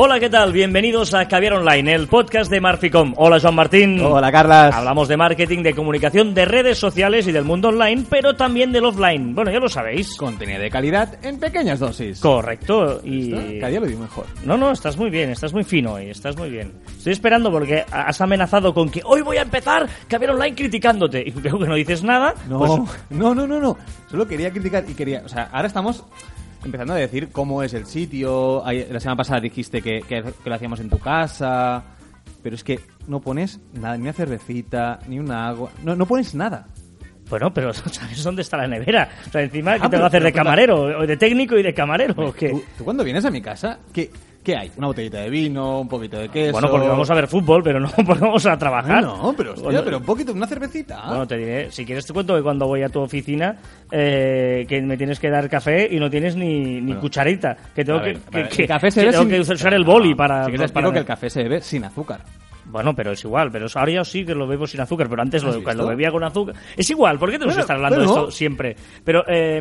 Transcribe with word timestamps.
Hola, 0.00 0.20
¿qué 0.20 0.30
tal? 0.30 0.52
Bienvenidos 0.52 1.12
a 1.12 1.26
Caviar 1.26 1.54
Online, 1.54 1.92
el 1.92 2.06
podcast 2.06 2.48
de 2.52 2.60
Marficom. 2.60 3.14
Hola, 3.16 3.40
Joan 3.40 3.56
Martín. 3.56 4.00
Hola, 4.00 4.30
Carlas. 4.30 4.72
Hablamos 4.72 5.08
de 5.08 5.16
marketing, 5.16 5.64
de 5.64 5.74
comunicación, 5.74 6.34
de 6.34 6.44
redes 6.44 6.78
sociales 6.78 7.26
y 7.26 7.32
del 7.32 7.42
mundo 7.42 7.70
online, 7.70 8.04
pero 8.08 8.36
también 8.36 8.70
del 8.70 8.84
offline. 8.84 9.34
Bueno, 9.34 9.50
ya 9.50 9.58
lo 9.58 9.68
sabéis. 9.68 10.16
Contenido 10.16 10.60
de 10.60 10.70
calidad 10.70 11.18
en 11.24 11.40
pequeñas 11.40 11.80
dosis. 11.80 12.20
Correcto. 12.20 13.00
Y... 13.02 13.58
Cada 13.58 13.70
día 13.70 13.80
lo 13.80 13.86
digo 13.86 14.02
mejor. 14.02 14.26
No, 14.44 14.56
no, 14.56 14.70
estás 14.70 14.96
muy 14.96 15.10
bien, 15.10 15.30
estás 15.30 15.52
muy 15.52 15.64
fino 15.64 15.94
hoy, 15.94 16.10
estás 16.10 16.36
muy 16.36 16.48
bien. 16.48 16.74
Estoy 16.96 17.14
esperando 17.14 17.50
porque 17.50 17.84
has 17.90 18.20
amenazado 18.20 18.72
con 18.72 18.90
que 18.90 19.02
hoy 19.04 19.22
voy 19.22 19.38
a 19.38 19.42
empezar 19.42 19.88
Caviar 20.06 20.30
Online 20.30 20.54
criticándote. 20.54 21.24
Y 21.26 21.32
veo 21.32 21.58
que 21.58 21.66
no 21.66 21.74
dices 21.74 22.04
nada. 22.04 22.34
No, 22.48 22.60
pues- 22.60 22.70
no, 23.10 23.34
no, 23.34 23.48
no, 23.48 23.58
no. 23.58 23.76
Solo 24.08 24.28
quería 24.28 24.52
criticar 24.52 24.84
y 24.88 24.94
quería... 24.94 25.22
O 25.24 25.28
sea, 25.28 25.48
ahora 25.50 25.66
estamos 25.66 26.04
empezando 26.68 26.94
a 26.94 26.96
decir 26.96 27.28
cómo 27.30 27.62
es 27.62 27.74
el 27.74 27.86
sitio. 27.86 28.62
La 28.64 29.00
semana 29.00 29.16
pasada 29.16 29.40
dijiste 29.40 29.82
que, 29.82 30.02
que- 30.02 30.22
que 30.22 30.48
lo 30.50 30.54
hacíamos 30.54 30.80
en 30.80 30.88
tu 30.88 30.98
casa. 30.98 31.82
Pero 32.42 32.54
es 32.54 32.62
que 32.62 32.78
no 33.08 33.20
pones 33.20 33.58
nada, 33.74 33.96
ni 33.96 34.02
una 34.04 34.12
cervecita, 34.12 35.00
ni 35.08 35.18
un 35.18 35.30
agua. 35.32 35.70
No, 35.82 35.96
no 35.96 36.06
pones 36.06 36.34
nada. 36.34 36.68
Bueno, 37.28 37.52
pero 37.52 37.72
¿sabes 37.74 38.22
dónde 38.22 38.42
está 38.42 38.56
la 38.56 38.68
nevera? 38.68 39.08
O 39.26 39.30
sea, 39.30 39.42
encima, 39.42 39.72
¿qué 39.72 39.78
Ah, 39.78 39.80
tengo 39.82 39.90
que 39.90 39.96
pero- 39.96 40.06
hacer 40.06 40.22
de 40.22 40.32
camarero? 40.32 40.80
¿O 41.00 41.06
de 41.06 41.16
técnico 41.16 41.58
y 41.58 41.62
de 41.62 41.74
camarero? 41.74 42.14
¿o 42.16 42.32
qué? 42.32 42.50
¿Tú, 42.50 42.62
tú 42.78 42.84
cuando 42.84 43.02
vienes 43.04 43.24
a 43.24 43.30
mi 43.30 43.42
casa, 43.42 43.80
¿qué, 43.92 44.10
qué 44.42 44.56
hay? 44.56 44.70
Una 44.76 44.86
botellita 44.86 45.18
de 45.20 45.28
vino, 45.30 45.80
un 45.80 45.88
poquito 45.88 46.18
de 46.18 46.28
queso... 46.28 46.52
Bueno, 46.52 46.70
porque 46.70 46.88
vamos 46.88 47.10
a 47.10 47.14
ver 47.14 47.28
fútbol, 47.28 47.62
pero 47.62 47.80
no 47.80 47.90
porque 48.06 48.20
vamos 48.24 48.46
a 48.46 48.52
Ah, 48.52 48.58
trabajar. 48.58 49.02
no, 49.02 49.34
pero, 49.36 49.50
hostia, 49.50 49.64
Bueno, 49.64 49.80
pero 49.84 49.98
un 49.98 50.04
poquito, 50.04 50.32
una 50.32 50.46
cervecita. 50.46 51.02
Bueno, 51.06 51.26
te 51.26 51.36
diré, 51.36 51.70
si 51.70 51.84
quieres 51.84 52.06
te 52.06 52.12
cuento 52.12 52.34
que 52.36 52.42
cuando 52.42 52.66
voy 52.66 52.82
a 52.82 52.88
tu 52.88 53.00
oficina 53.00 53.56
eh, 53.90 54.64
que 54.68 54.80
me 54.82 54.96
tienes 54.96 55.20
que 55.20 55.28
dar 55.30 55.48
café 55.50 55.88
y 55.90 55.98
no 56.00 56.08
tienes 56.08 56.34
ni, 56.36 56.80
ni 56.80 56.94
cucharita, 56.94 57.56
que 57.74 57.84
tengo 57.84 57.98
A 57.98 58.02
que, 58.04 58.08
ver, 58.12 58.18
que- 58.48 58.48
que- 58.56 58.62
el 58.62 58.68
café 58.68 58.90
se 58.90 59.00
que 59.04 59.10
tengo 59.10 59.22
sin- 59.24 59.30
que 59.30 59.40
usar 59.40 59.74
el 59.74 59.84
boli 59.84 60.10
No, 60.10 60.16
para... 60.16 60.44
Si 60.44 60.50
quieres 60.52 60.70
te 60.70 60.74
para- 60.74 60.92
que 60.92 60.98
el 61.00 61.04
café 61.04 61.28
se 61.30 61.42
bebe 61.42 61.60
sin 61.60 61.84
azúcar. 61.84 62.20
Bueno, 62.70 62.94
pero 62.94 63.12
es 63.12 63.24
igual, 63.24 63.50
pero 63.50 63.66
ahora 63.74 63.92
ya 63.92 64.04
sí 64.04 64.24
que 64.24 64.34
lo 64.34 64.46
bebo 64.46 64.66
sin 64.66 64.80
azúcar, 64.80 65.08
pero 65.08 65.22
antes 65.22 65.42
¿Has 65.42 65.56
lo, 65.56 65.62
cuando 65.62 65.84
visto? 65.84 65.88
bebía 65.96 66.10
con 66.10 66.22
azúcar... 66.22 66.54
Es 66.76 66.90
igual, 66.90 67.18
¿por 67.18 67.30
qué 67.30 67.36
tenemos 67.38 67.54
Bueno, 67.54 67.56
que 67.56 67.60
estar 67.72 67.76
hablando 67.76 67.98
de 68.00 68.04
esto 68.06 68.30
siempre? 68.30 68.76
Pero... 69.04 69.24
eh, 69.26 69.58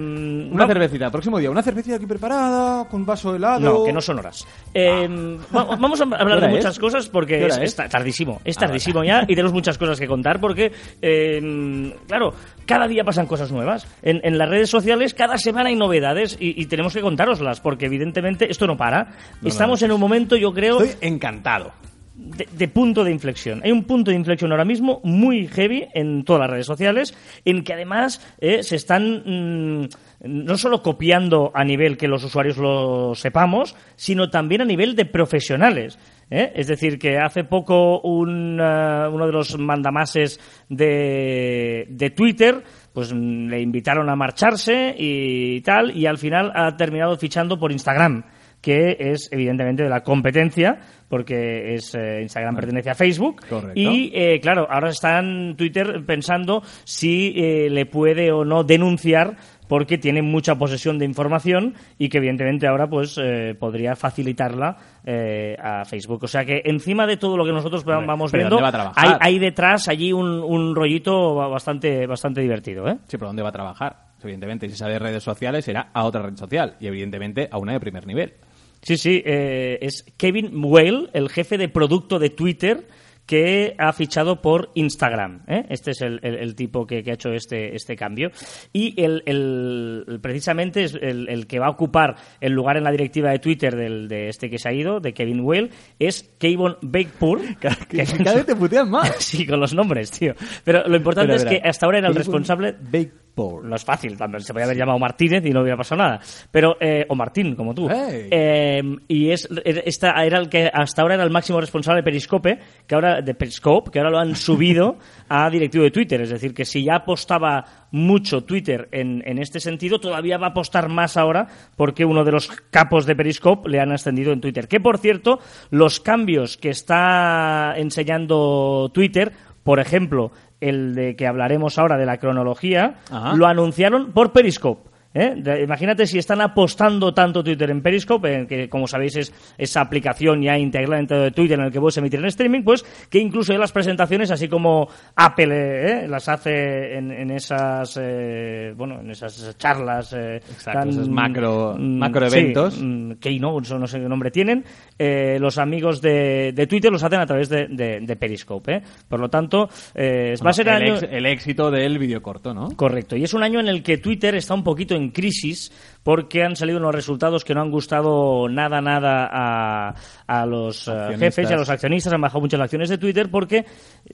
Una 0.52 0.68
cervecita, 0.68 1.10
próximo 1.10 1.40
día, 1.40 1.50
una 1.50 1.64
cervecita 1.64 1.96
aquí 1.96 2.06
preparada, 2.06 2.86
con 2.90 3.06
vaso 3.06 3.32
de 3.32 3.38
helado. 3.38 3.60
No, 3.62 3.84
que 3.86 3.94
no 3.94 4.02
son 4.02 4.20
horas. 4.20 4.46
Eh, 4.74 5.08
va- 5.56 5.64
vamos 5.78 6.02
a 6.02 6.04
hablar 6.04 6.40
¿Qué 6.42 6.46
de 6.48 6.52
muchas 6.54 6.74
es? 6.74 6.80
cosas 6.80 7.06
¿Qué 7.06 7.12
porque 7.12 7.46
es, 7.46 7.76
tardísimo. 7.76 8.42
Es 8.44 8.58
Ah, 8.58 8.62
tardísimo 8.62 9.04
ya 9.04 9.22
y 9.24 9.28
tenemos 9.28 9.54
muchas 9.54 9.78
cosas 9.78 10.00
que 10.00 10.08
contar 10.08 10.40
porque, 10.42 10.72
eh, 11.02 11.94
claro, 12.08 12.34
cada 12.66 12.88
día 12.88 13.04
pasan 13.04 13.26
cosas 13.26 13.52
nuevas. 13.52 13.88
En, 14.02 14.20
en 14.24 14.38
las 14.38 14.50
redes 14.50 14.70
sociales 14.70 15.14
cada 15.14 15.38
semana 15.38 15.70
hay 15.70 15.76
novedades 15.76 16.38
y, 16.40 16.62
y 16.62 16.66
tenemos 16.66 16.94
que 16.94 17.02
contároslas 17.02 17.62
porque 17.62 17.86
evidentemente 17.86 18.52
esto 18.52 18.68
no 18.68 18.76
para. 18.78 19.14
Estamos 19.44 19.82
en 19.82 19.92
un 19.92 20.00
momento, 20.00 20.36
yo 20.36 20.54
creo, 20.54 20.82
Estoy 20.82 21.08
encantado. 21.08 21.72
De, 22.18 22.68
punto 22.68 23.04
de 23.04 23.12
inflexión. 23.12 23.62
Hay 23.64 23.72
un 23.72 23.84
punto 23.84 24.10
de 24.12 24.18
inflexión 24.18 24.52
ahora 24.52 24.66
mismo 24.66 25.00
muy 25.04 25.48
heavy 25.48 25.88
en 25.94 26.24
todas 26.24 26.42
las 26.42 26.50
redes 26.50 26.66
sociales, 26.66 27.16
en 27.46 27.64
que 27.64 27.74
además 27.74 28.22
eh, 28.40 28.64
se 28.64 28.76
están 28.76 29.24
mm, 29.26 29.88
no 30.24 30.58
solo 30.58 30.82
copiando 30.82 31.52
a 31.54 31.64
nivel 31.64 31.96
que 31.96 32.08
los 32.08 32.24
usuarios 32.24 32.58
lo 32.58 33.14
sepamos, 33.14 33.76
sino 33.96 34.30
también 34.30 34.62
a 34.62 34.66
nivel 34.66 34.96
de 34.96 35.06
profesionales. 35.06 36.00
¿eh? 36.32 36.52
Es 36.56 36.68
decir, 36.68 36.98
que 36.98 37.20
hace 37.20 37.44
poco 37.44 38.02
un, 38.02 38.60
eh, 38.60 39.08
uno 39.12 39.28
de 39.28 39.32
los 39.32 39.58
mandamases 39.60 40.40
de, 40.70 41.86
de 41.90 42.10
Twitter 42.10 42.64
pues 42.94 43.14
mm, 43.14 43.48
le 43.48 43.62
invitaron 43.62 44.10
a 44.10 44.16
marcharse 44.16 44.96
y 44.98 45.62
tal, 45.62 45.96
y 45.96 46.08
al 46.08 46.18
final 46.18 46.52
ha 46.56 46.76
terminado 46.76 47.16
fichando 47.16 47.60
por 47.60 47.72
Instagram 47.72 48.24
que 48.62 48.98
es 49.00 49.30
evidentemente 49.32 49.84
de 49.84 49.90
la 49.90 50.04
competencia, 50.04 50.80
porque 51.08 51.76
es 51.76 51.96
eh, 51.96 52.22
Instagram 52.22 52.56
pertenece 52.56 52.90
a 52.90 52.96
Facebook. 52.96 53.42
Correcto. 53.48 53.80
Y 53.80 54.12
eh, 54.14 54.40
claro, 54.42 54.68
ahora 54.70 54.90
está 54.90 55.20
en 55.20 55.56
Twitter 55.56 56.04
pensando 56.06 56.62
si 56.84 57.34
eh, 57.36 57.70
le 57.70 57.86
puede 57.86 58.32
o 58.32 58.44
no 58.44 58.64
denunciar 58.64 59.38
porque 59.68 59.98
tiene 59.98 60.22
mucha 60.22 60.56
posesión 60.56 60.98
de 60.98 61.06
información 61.06 61.76
y 61.98 62.10
que 62.10 62.18
evidentemente 62.18 62.68
ahora 62.68 62.88
pues 62.88 63.18
eh, 63.22 63.56
podría 63.60 63.96
facilitarla 63.96 64.78
eh, 65.06 65.56
a 65.62 65.86
Facebook. 65.86 66.24
O 66.24 66.28
sea 66.28 66.46
que 66.46 66.62
encima 66.66 67.06
de 67.06 67.18
todo 67.18 67.38
lo 67.38 67.46
que 67.46 67.52
nosotros 67.52 67.84
vamos 67.84 68.32
pero 68.32 68.42
viendo, 68.42 68.56
¿dónde 68.62 68.78
va 68.78 68.94
hay, 68.96 69.12
hay 69.20 69.40
detrás 69.40 69.88
allí 69.88 70.14
un, 70.14 70.28
un 70.28 70.76
rollito 70.76 71.36
bastante, 71.36 72.08
bastante 72.08 72.42
divertido. 72.42 72.88
¿eh? 72.88 72.98
Sí, 73.08 73.18
pero 73.18 73.28
¿dónde 73.28 73.44
va 73.44 73.50
a 73.50 73.54
trabajar? 73.54 74.08
Evidentemente, 74.22 74.68
si 74.68 74.76
sabe 74.76 74.94
de 74.94 75.00
redes 75.00 75.24
sociales, 75.24 75.64
será 75.64 75.90
a 75.94 76.04
otra 76.04 76.24
red 76.24 76.36
social. 76.36 76.76
Y 76.80 76.88
evidentemente 76.88 77.48
a 77.52 77.58
una 77.58 77.74
de 77.74 77.80
primer 77.80 78.08
nivel. 78.08 78.34
Sí, 78.82 78.98
sí, 78.98 79.22
eh, 79.26 79.80
es 79.82 80.06
Kevin 80.18 80.52
Whale, 80.64 81.10
el 81.14 81.30
jefe 81.30 81.58
de 81.58 81.68
producto 81.70 82.20
de 82.20 82.30
Twitter, 82.30 82.88
que 83.26 83.76
ha 83.78 83.92
fichado 83.92 84.42
por 84.42 84.70
Instagram. 84.76 85.42
¿eh? 85.50 85.66
Este 85.68 85.92
es 85.92 86.00
el, 86.02 86.20
el- 86.24 86.36
el 86.36 86.56
tipo 86.56 86.88
que, 86.88 87.04
que 87.04 87.12
ha 87.12 87.16
hecho 87.16 87.34
este, 87.34 87.76
este 87.76 87.98
cambio. 87.98 88.32
Y 88.72 88.94
el, 89.04 90.20
precisamente 90.22 90.84
es 90.86 90.94
el, 90.96 91.28
el 91.28 91.46
que 91.46 91.60
va 91.60 91.66
a 91.68 91.72
ocupar 91.72 92.16
el 92.40 92.54
lugar 92.54 92.78
en 92.78 92.86
la 92.86 92.92
directiva 92.92 93.32
de 93.32 93.40
Twitter 93.40 93.76
del, 93.76 94.08
de 94.08 94.30
este 94.30 94.50
que 94.50 94.58
se 94.58 94.70
ha 94.70 94.74
ido, 94.74 95.02
de 95.02 95.14
Kevin 95.14 95.42
Whale, 95.42 95.72
es 96.00 96.24
Kevin 96.40 96.76
Bakepur. 96.82 97.42
Que 97.90 98.06
cada 98.24 98.36
vez 98.38 98.46
te 98.46 98.56
putean 98.56 98.90
más. 98.90 99.14
Sí, 99.20 99.46
con 99.46 99.60
los 99.60 99.74
nombres, 99.74 100.10
tío. 100.12 100.34
Pero 100.64 100.88
lo 100.88 100.96
importante 100.96 101.36
es 101.36 101.44
que 101.44 101.62
hasta 101.64 101.86
ahora 101.86 101.98
era 101.98 102.08
el 102.08 102.16
responsable 102.16 102.76
Bake 102.80 103.12
No 103.38 103.76
es 103.76 103.86
fácil, 103.86 104.18
también 104.18 104.42
se 104.42 104.52
podría 104.54 104.66
haber 104.66 104.78
llamado 104.78 104.98
Martínez 105.00 105.46
y 105.46 105.52
no 105.52 105.62
hubiera 105.62 105.78
pasado 105.78 106.02
nada. 106.02 106.20
Pero, 106.52 106.76
eh, 106.80 107.06
o 107.08 107.16
Martín, 107.16 107.56
como 107.56 107.74
tú. 107.76 107.88
Hey. 107.90 108.28
Eh, 108.32 108.82
y 109.08 109.30
es, 109.30 109.48
era- 109.64 109.82
esta 109.86 110.26
era 110.26 110.40
el 110.40 110.50
que 110.50 110.70
hasta 110.74 111.02
ahora 111.04 111.16
era 111.16 111.24
el 111.24 111.30
máximo 111.30 111.62
responsable 111.62 112.00
de 112.02 112.04
Periscope, 112.04 112.60
que 112.88 112.96
ahora, 112.96 113.22
de 113.22 113.34
Periscope, 113.36 113.92
que 113.92 114.00
ahora 114.00 114.10
lo 114.12 114.20
han 114.20 114.36
subido 114.36 114.98
a 115.30 115.50
directivo 115.50 115.84
de 115.84 115.92
Twitter. 115.92 116.22
Es 116.22 116.30
decir, 116.32 116.54
que 116.54 116.66
si 116.66 116.84
ya 116.84 116.96
apostaba 116.96 117.64
mucho 117.92 118.44
Twitter 118.44 118.90
en, 118.92 119.22
en 119.26 119.38
este 119.38 119.60
sentido, 119.60 120.00
todavía 120.00 120.38
va 120.38 120.48
a 120.48 120.50
apostar 120.50 120.90
más 120.90 121.16
ahora 121.18 121.48
porque 121.76 122.04
uno 122.06 122.24
de 122.24 122.32
los 122.32 122.48
capos 122.72 123.06
de 123.06 123.16
Periscope 123.16 123.70
le 123.70 123.80
han 123.80 123.92
ascendido 123.92 124.34
en 124.34 124.42
Twitter. 124.42 124.68
Que, 124.68 124.80
por 124.80 124.98
cierto, 124.98 125.40
los 125.70 126.00
cambios 126.00 126.58
que 126.58 126.70
está 126.70 127.74
enseñando 127.78 128.90
Twitter, 128.94 129.32
por 129.64 129.80
ejemplo, 129.80 130.32
el 130.62 130.96
de 130.96 131.16
que 131.16 131.28
hablaremos 131.28 131.78
ahora 131.78 131.98
de 131.98 132.06
la 132.06 132.18
cronología, 132.18 132.96
Ajá. 133.12 133.34
lo 133.36 133.48
anunciaron 133.48 134.12
por 134.12 134.32
Periscope. 134.32 134.90
¿Eh? 135.22 135.62
Imagínate 135.64 136.06
si 136.06 136.18
están 136.18 136.42
apostando 136.42 137.14
tanto 137.14 137.44
Twitter 137.44 137.70
en 137.70 137.82
Periscope, 137.82 138.46
que 138.48 138.70
como 138.70 138.88
sabéis 138.88 139.16
es 139.18 139.34
esa 139.58 139.82
aplicación 139.82 140.42
ya 140.42 140.58
integrada 140.58 140.98
dentro 140.98 141.20
de 141.22 141.32
Twitter 141.32 141.60
en 141.60 141.66
el 141.66 141.72
que 141.72 141.80
puedes 141.80 141.98
emitir 141.98 142.20
en 142.20 142.26
streaming, 142.28 142.64
pues 142.64 142.84
que 143.10 143.20
incluso 143.20 143.58
las 143.58 143.72
presentaciones, 143.72 144.32
así 144.32 144.48
como 144.48 144.88
Apple 145.16 146.04
eh, 146.04 146.08
las 146.08 146.28
hace 146.30 146.98
en, 146.98 147.12
en 147.12 147.32
esas 147.32 147.98
eh, 148.02 148.74
bueno 148.76 149.00
en 149.02 149.12
esas 149.12 149.58
charlas 149.58 150.14
eh, 150.14 150.38
Exacto, 150.38 150.90
esos 150.90 151.10
macro- 151.10 151.76
macro 151.78 152.30
sí, 152.30 152.40
eventos. 152.40 152.80
mm, 152.82 153.12
Keynote, 153.14 153.74
no 153.78 153.88
sé 153.88 154.00
qué 154.00 154.08
nombre 154.10 154.32
tienen, 154.32 154.64
eh, 154.98 155.38
los 155.40 155.58
amigos 155.58 156.02
de, 156.02 156.52
de 156.54 156.68
Twitter 156.68 156.92
los 156.92 157.04
hacen 157.04 157.20
a 157.20 157.26
través 157.26 157.50
de, 157.50 157.68
de- 157.68 158.00
de 158.02 158.16
Periscope. 158.16 158.76
¿eh? 158.76 158.82
Por 159.08 159.20
lo 159.20 159.30
tanto, 159.30 159.70
eh, 159.96 160.36
va 160.46 160.50
a 160.50 160.54
ser 160.54 160.68
el, 160.68 160.74
año... 160.74 160.94
ex- 160.96 161.08
el 161.12 161.26
éxito 161.26 161.72
del 161.72 161.98
vídeo 161.98 162.22
corto, 162.22 162.54
¿no? 162.54 162.70
Correcto. 162.76 163.16
Y 163.16 163.24
es 163.24 163.34
un 163.34 163.44
año 163.44 163.60
en 163.60 163.68
el 163.68 163.82
que 163.84 163.98
Twitter 163.98 164.36
está 164.36 164.54
un 164.54 164.64
poquito 164.64 164.96
en 164.96 165.07
crisis 165.12 165.72
porque 166.04 166.44
han 166.44 166.56
salido 166.56 166.80
unos 166.80 166.96
resultados 166.96 167.44
que 167.44 167.54
no 167.54 167.62
han 167.62 167.72
gustado 167.72 168.48
nada, 168.50 168.82
nada 168.82 169.30
a, 169.32 169.96
a 170.26 170.46
los 170.46 170.88
eh, 170.88 170.92
Accionistas. 170.92 171.20
jefes 171.20 171.50
y 171.50 171.54
a 171.54 171.58
los 171.58 171.70
accionistas. 171.70 172.14
Han 172.14 172.22
bajado 172.22 172.42
muchas 172.42 172.60
acciones 172.62 172.90
de 172.90 172.98
Twitter 172.98 173.30
porque 173.30 173.66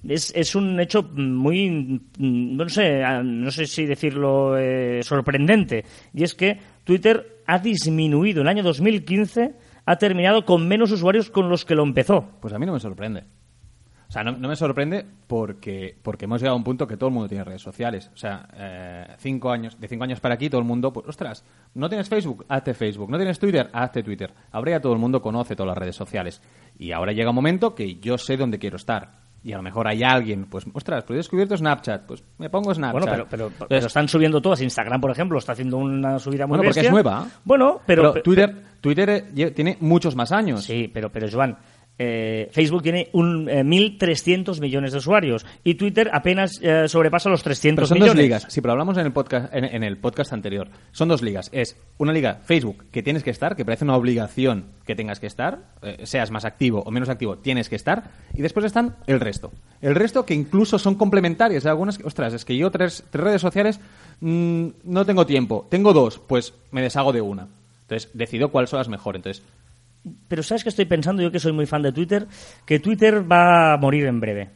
es, 0.07 0.33
es 0.35 0.55
un 0.55 0.79
hecho 0.79 1.03
muy, 1.03 2.01
mm, 2.17 2.57
no 2.57 2.67
sé, 2.69 3.03
ah, 3.03 3.21
no 3.23 3.51
sé 3.51 3.67
si 3.67 3.85
decirlo 3.85 4.57
eh, 4.57 5.01
sorprendente. 5.03 5.85
Y 6.13 6.23
es 6.23 6.33
que 6.33 6.57
Twitter 6.83 7.41
ha 7.45 7.59
disminuido. 7.59 8.41
En 8.41 8.47
el 8.47 8.51
año 8.51 8.63
2015 8.63 9.53
ha 9.85 9.95
terminado 9.97 10.45
con 10.45 10.67
menos 10.67 10.91
usuarios 10.91 11.29
con 11.29 11.49
los 11.49 11.65
que 11.65 11.75
lo 11.75 11.83
empezó. 11.83 12.27
Pues 12.41 12.53
a 12.53 12.59
mí 12.59 12.65
no 12.65 12.73
me 12.73 12.79
sorprende. 12.79 13.23
O 14.13 14.15
sea, 14.15 14.23
no, 14.23 14.33
no 14.33 14.47
me 14.47 14.55
sorprende 14.55 15.03
porque, 15.25 15.97
porque 16.03 16.25
hemos 16.25 16.39
llegado 16.39 16.53
a 16.53 16.57
un 16.57 16.63
punto 16.63 16.85
que 16.85 16.97
todo 16.97 17.07
el 17.07 17.15
mundo 17.15 17.27
tiene 17.27 17.43
redes 17.43 17.63
sociales. 17.63 18.11
O 18.13 18.15
sea, 18.15 18.47
eh, 18.53 19.07
cinco 19.17 19.49
años, 19.49 19.79
de 19.79 19.87
cinco 19.87 20.03
años 20.03 20.19
para 20.19 20.35
aquí 20.35 20.51
todo 20.51 20.61
el 20.61 20.67
mundo, 20.67 20.93
pues, 20.93 21.07
ostras, 21.07 21.43
¿no 21.73 21.89
tienes 21.89 22.09
Facebook? 22.09 22.45
Hazte 22.47 22.75
Facebook. 22.75 23.09
¿No 23.09 23.17
tienes 23.17 23.39
Twitter? 23.39 23.71
Hazte 23.73 24.03
Twitter. 24.03 24.31
Ahora 24.51 24.73
ya 24.73 24.81
todo 24.81 24.93
el 24.93 24.99
mundo 24.99 25.19
conoce 25.19 25.55
todas 25.55 25.69
las 25.69 25.77
redes 25.79 25.95
sociales. 25.95 26.43
Y 26.77 26.91
ahora 26.91 27.11
llega 27.11 27.31
un 27.31 27.35
momento 27.35 27.73
que 27.73 27.95
yo 27.95 28.19
sé 28.19 28.37
dónde 28.37 28.59
quiero 28.59 28.75
estar. 28.75 29.23
Y 29.43 29.51
a 29.51 29.57
lo 29.57 29.63
mejor 29.63 29.87
hay 29.87 30.03
alguien, 30.03 30.45
pues, 30.45 30.63
ostras, 30.73 31.03
pues 31.05 31.15
he 31.15 31.17
descubierto 31.17 31.57
Snapchat, 31.57 32.05
pues 32.05 32.23
me 32.37 32.51
pongo 32.51 32.71
Snapchat. 32.71 32.93
Bueno, 32.93 33.11
pero, 33.11 33.27
pero, 33.27 33.47
Entonces, 33.47 33.67
pero 33.67 33.87
están 33.87 34.07
subiendo 34.07 34.43
todas. 34.43 34.61
Instagram, 34.61 35.01
por 35.01 35.09
ejemplo, 35.09 35.39
está 35.39 35.53
haciendo 35.53 35.77
una 35.77 36.19
subida 36.19 36.45
muy 36.45 36.57
Bueno, 36.57 36.71
porque 36.71 36.85
es 36.85 36.91
nueva. 36.91 37.25
Bueno, 37.43 37.81
pero... 37.83 38.13
pero 38.13 38.23
Twitter, 38.23 38.55
Twitter 38.79 39.09
eh, 39.35 39.51
tiene 39.51 39.77
muchos 39.79 40.15
más 40.15 40.31
años. 40.31 40.63
Sí, 40.63 40.89
pero, 40.93 41.11
pero 41.11 41.27
Joan, 41.31 41.57
eh, 41.99 42.49
Facebook 42.51 42.81
tiene 42.81 43.09
un, 43.13 43.47
eh, 43.47 43.63
1.300 43.63 44.59
millones 44.59 44.91
de 44.93 44.97
usuarios 44.97 45.45
y 45.63 45.75
Twitter 45.75 46.09
apenas 46.11 46.59
eh, 46.61 46.87
sobrepasa 46.87 47.29
los 47.29 47.43
300 47.43 47.81
Pero 47.81 47.87
son 47.87 47.95
millones. 47.95 48.13
dos 48.15 48.21
ligas. 48.23 48.45
Sí, 48.49 48.61
pero 48.61 48.71
hablamos 48.71 48.97
en 48.97 49.05
el 49.05 49.13
podcast 49.13 49.53
en, 49.53 49.65
en 49.65 49.83
el 49.83 49.97
podcast 49.97 50.33
anterior. 50.33 50.69
Son 50.91 51.07
dos 51.07 51.21
ligas. 51.21 51.49
Es 51.53 51.77
una 51.99 52.11
liga 52.11 52.39
Facebook 52.43 52.85
que 52.91 53.03
tienes 53.03 53.23
que 53.23 53.29
estar, 53.29 53.55
que 53.55 53.63
parece 53.63 53.85
una 53.85 53.95
obligación 53.95 54.65
que 54.85 54.95
tengas 54.95 55.19
que 55.19 55.27
estar, 55.27 55.59
eh, 55.81 56.01
seas 56.03 56.31
más 56.31 56.45
activo 56.45 56.81
o 56.85 56.91
menos 56.91 57.09
activo, 57.09 57.37
tienes 57.37 57.69
que 57.69 57.75
estar. 57.75 58.03
Y 58.33 58.41
después 58.41 58.65
están 58.65 58.95
el 59.07 59.19
resto. 59.19 59.51
El 59.81 59.95
resto 59.95 60.25
que 60.25 60.33
incluso 60.33 60.79
son 60.79 60.95
complementarias. 60.95 61.65
Algunas, 61.65 61.99
ostras, 62.03 62.33
es 62.33 62.43
que 62.43 62.57
yo 62.57 62.71
tres, 62.71 63.03
tres 63.11 63.23
redes 63.23 63.41
sociales 63.41 63.79
mm, 64.19 64.67
no 64.83 65.05
tengo 65.05 65.25
tiempo. 65.25 65.67
Tengo 65.69 65.93
dos, 65.93 66.19
pues 66.19 66.53
me 66.71 66.81
deshago 66.81 67.13
de 67.13 67.21
una. 67.21 67.47
Entonces 67.81 68.09
decido 68.13 68.49
cuáles 68.49 68.69
son 68.69 68.79
las 68.79 68.89
mejores. 68.89 69.19
Entonces 69.19 69.43
Pero 70.27 70.43
¿sabes 70.43 70.63
qué 70.63 70.69
estoy 70.69 70.85
pensando? 70.85 71.21
Yo 71.21 71.31
que 71.31 71.39
soy 71.39 71.53
muy 71.53 71.65
fan 71.65 71.81
de 71.81 71.91
Twitter, 71.91 72.27
que 72.65 72.79
Twitter 72.79 73.23
va 73.31 73.73
a 73.73 73.77
morir 73.77 74.05
en 74.05 74.19
breve. 74.19 74.49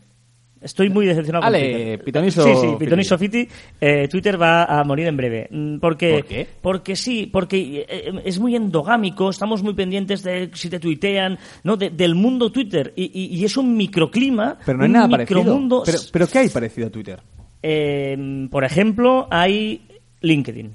Estoy 0.60 0.90
muy 0.90 1.06
decepcionado 1.06 1.46
Ale, 1.46 1.60
con 1.62 1.72
Twitter. 1.72 2.04
pitonizo 2.04 2.44
Sí, 2.44 2.50
sí, 2.56 2.66
Fiti. 2.68 2.78
pitonizo 2.84 3.18
Fiti. 3.18 3.48
eh, 3.80 4.08
Twitter 4.08 4.42
va 4.42 4.64
a 4.64 4.84
morir 4.84 5.06
en 5.08 5.16
breve. 5.16 5.48
Mm, 5.52 5.78
Porque, 5.78 6.14
¿Por 6.14 6.26
qué? 6.26 6.48
Porque 6.62 6.96
sí, 6.96 7.30
porque 7.32 7.86
eh, 7.88 8.12
es 8.26 8.40
muy 8.40 8.56
endogámico, 8.56 9.30
estamos 9.30 9.62
muy 9.62 9.76
pendientes 9.76 10.24
de 10.24 10.50
si 10.54 10.68
te 10.70 10.80
tuitean, 10.80 11.38
¿no? 11.64 11.78
De- 11.78 11.92
del 11.92 12.16
mundo 12.16 12.52
Twitter. 12.52 12.92
Y, 12.96 13.04
y- 13.14 13.38
y 13.40 13.46
es 13.46 13.56
un 13.56 13.78
microclima, 13.78 14.58
pero 14.66 14.80
no 14.80 14.84
hay 14.86 14.90
nada 14.90 15.08
parecido. 15.08 15.42
micromundo. 15.42 15.84
Pero, 15.86 16.00
pero 16.12 16.28
¿qué 16.28 16.40
hay 16.40 16.50
parecido 16.50 16.88
a 16.88 16.90
Twitter? 16.90 17.22
Eh, 17.62 18.48
por 18.50 18.64
ejemplo, 18.66 19.28
hay 19.30 19.88
LinkedIn. 20.22 20.74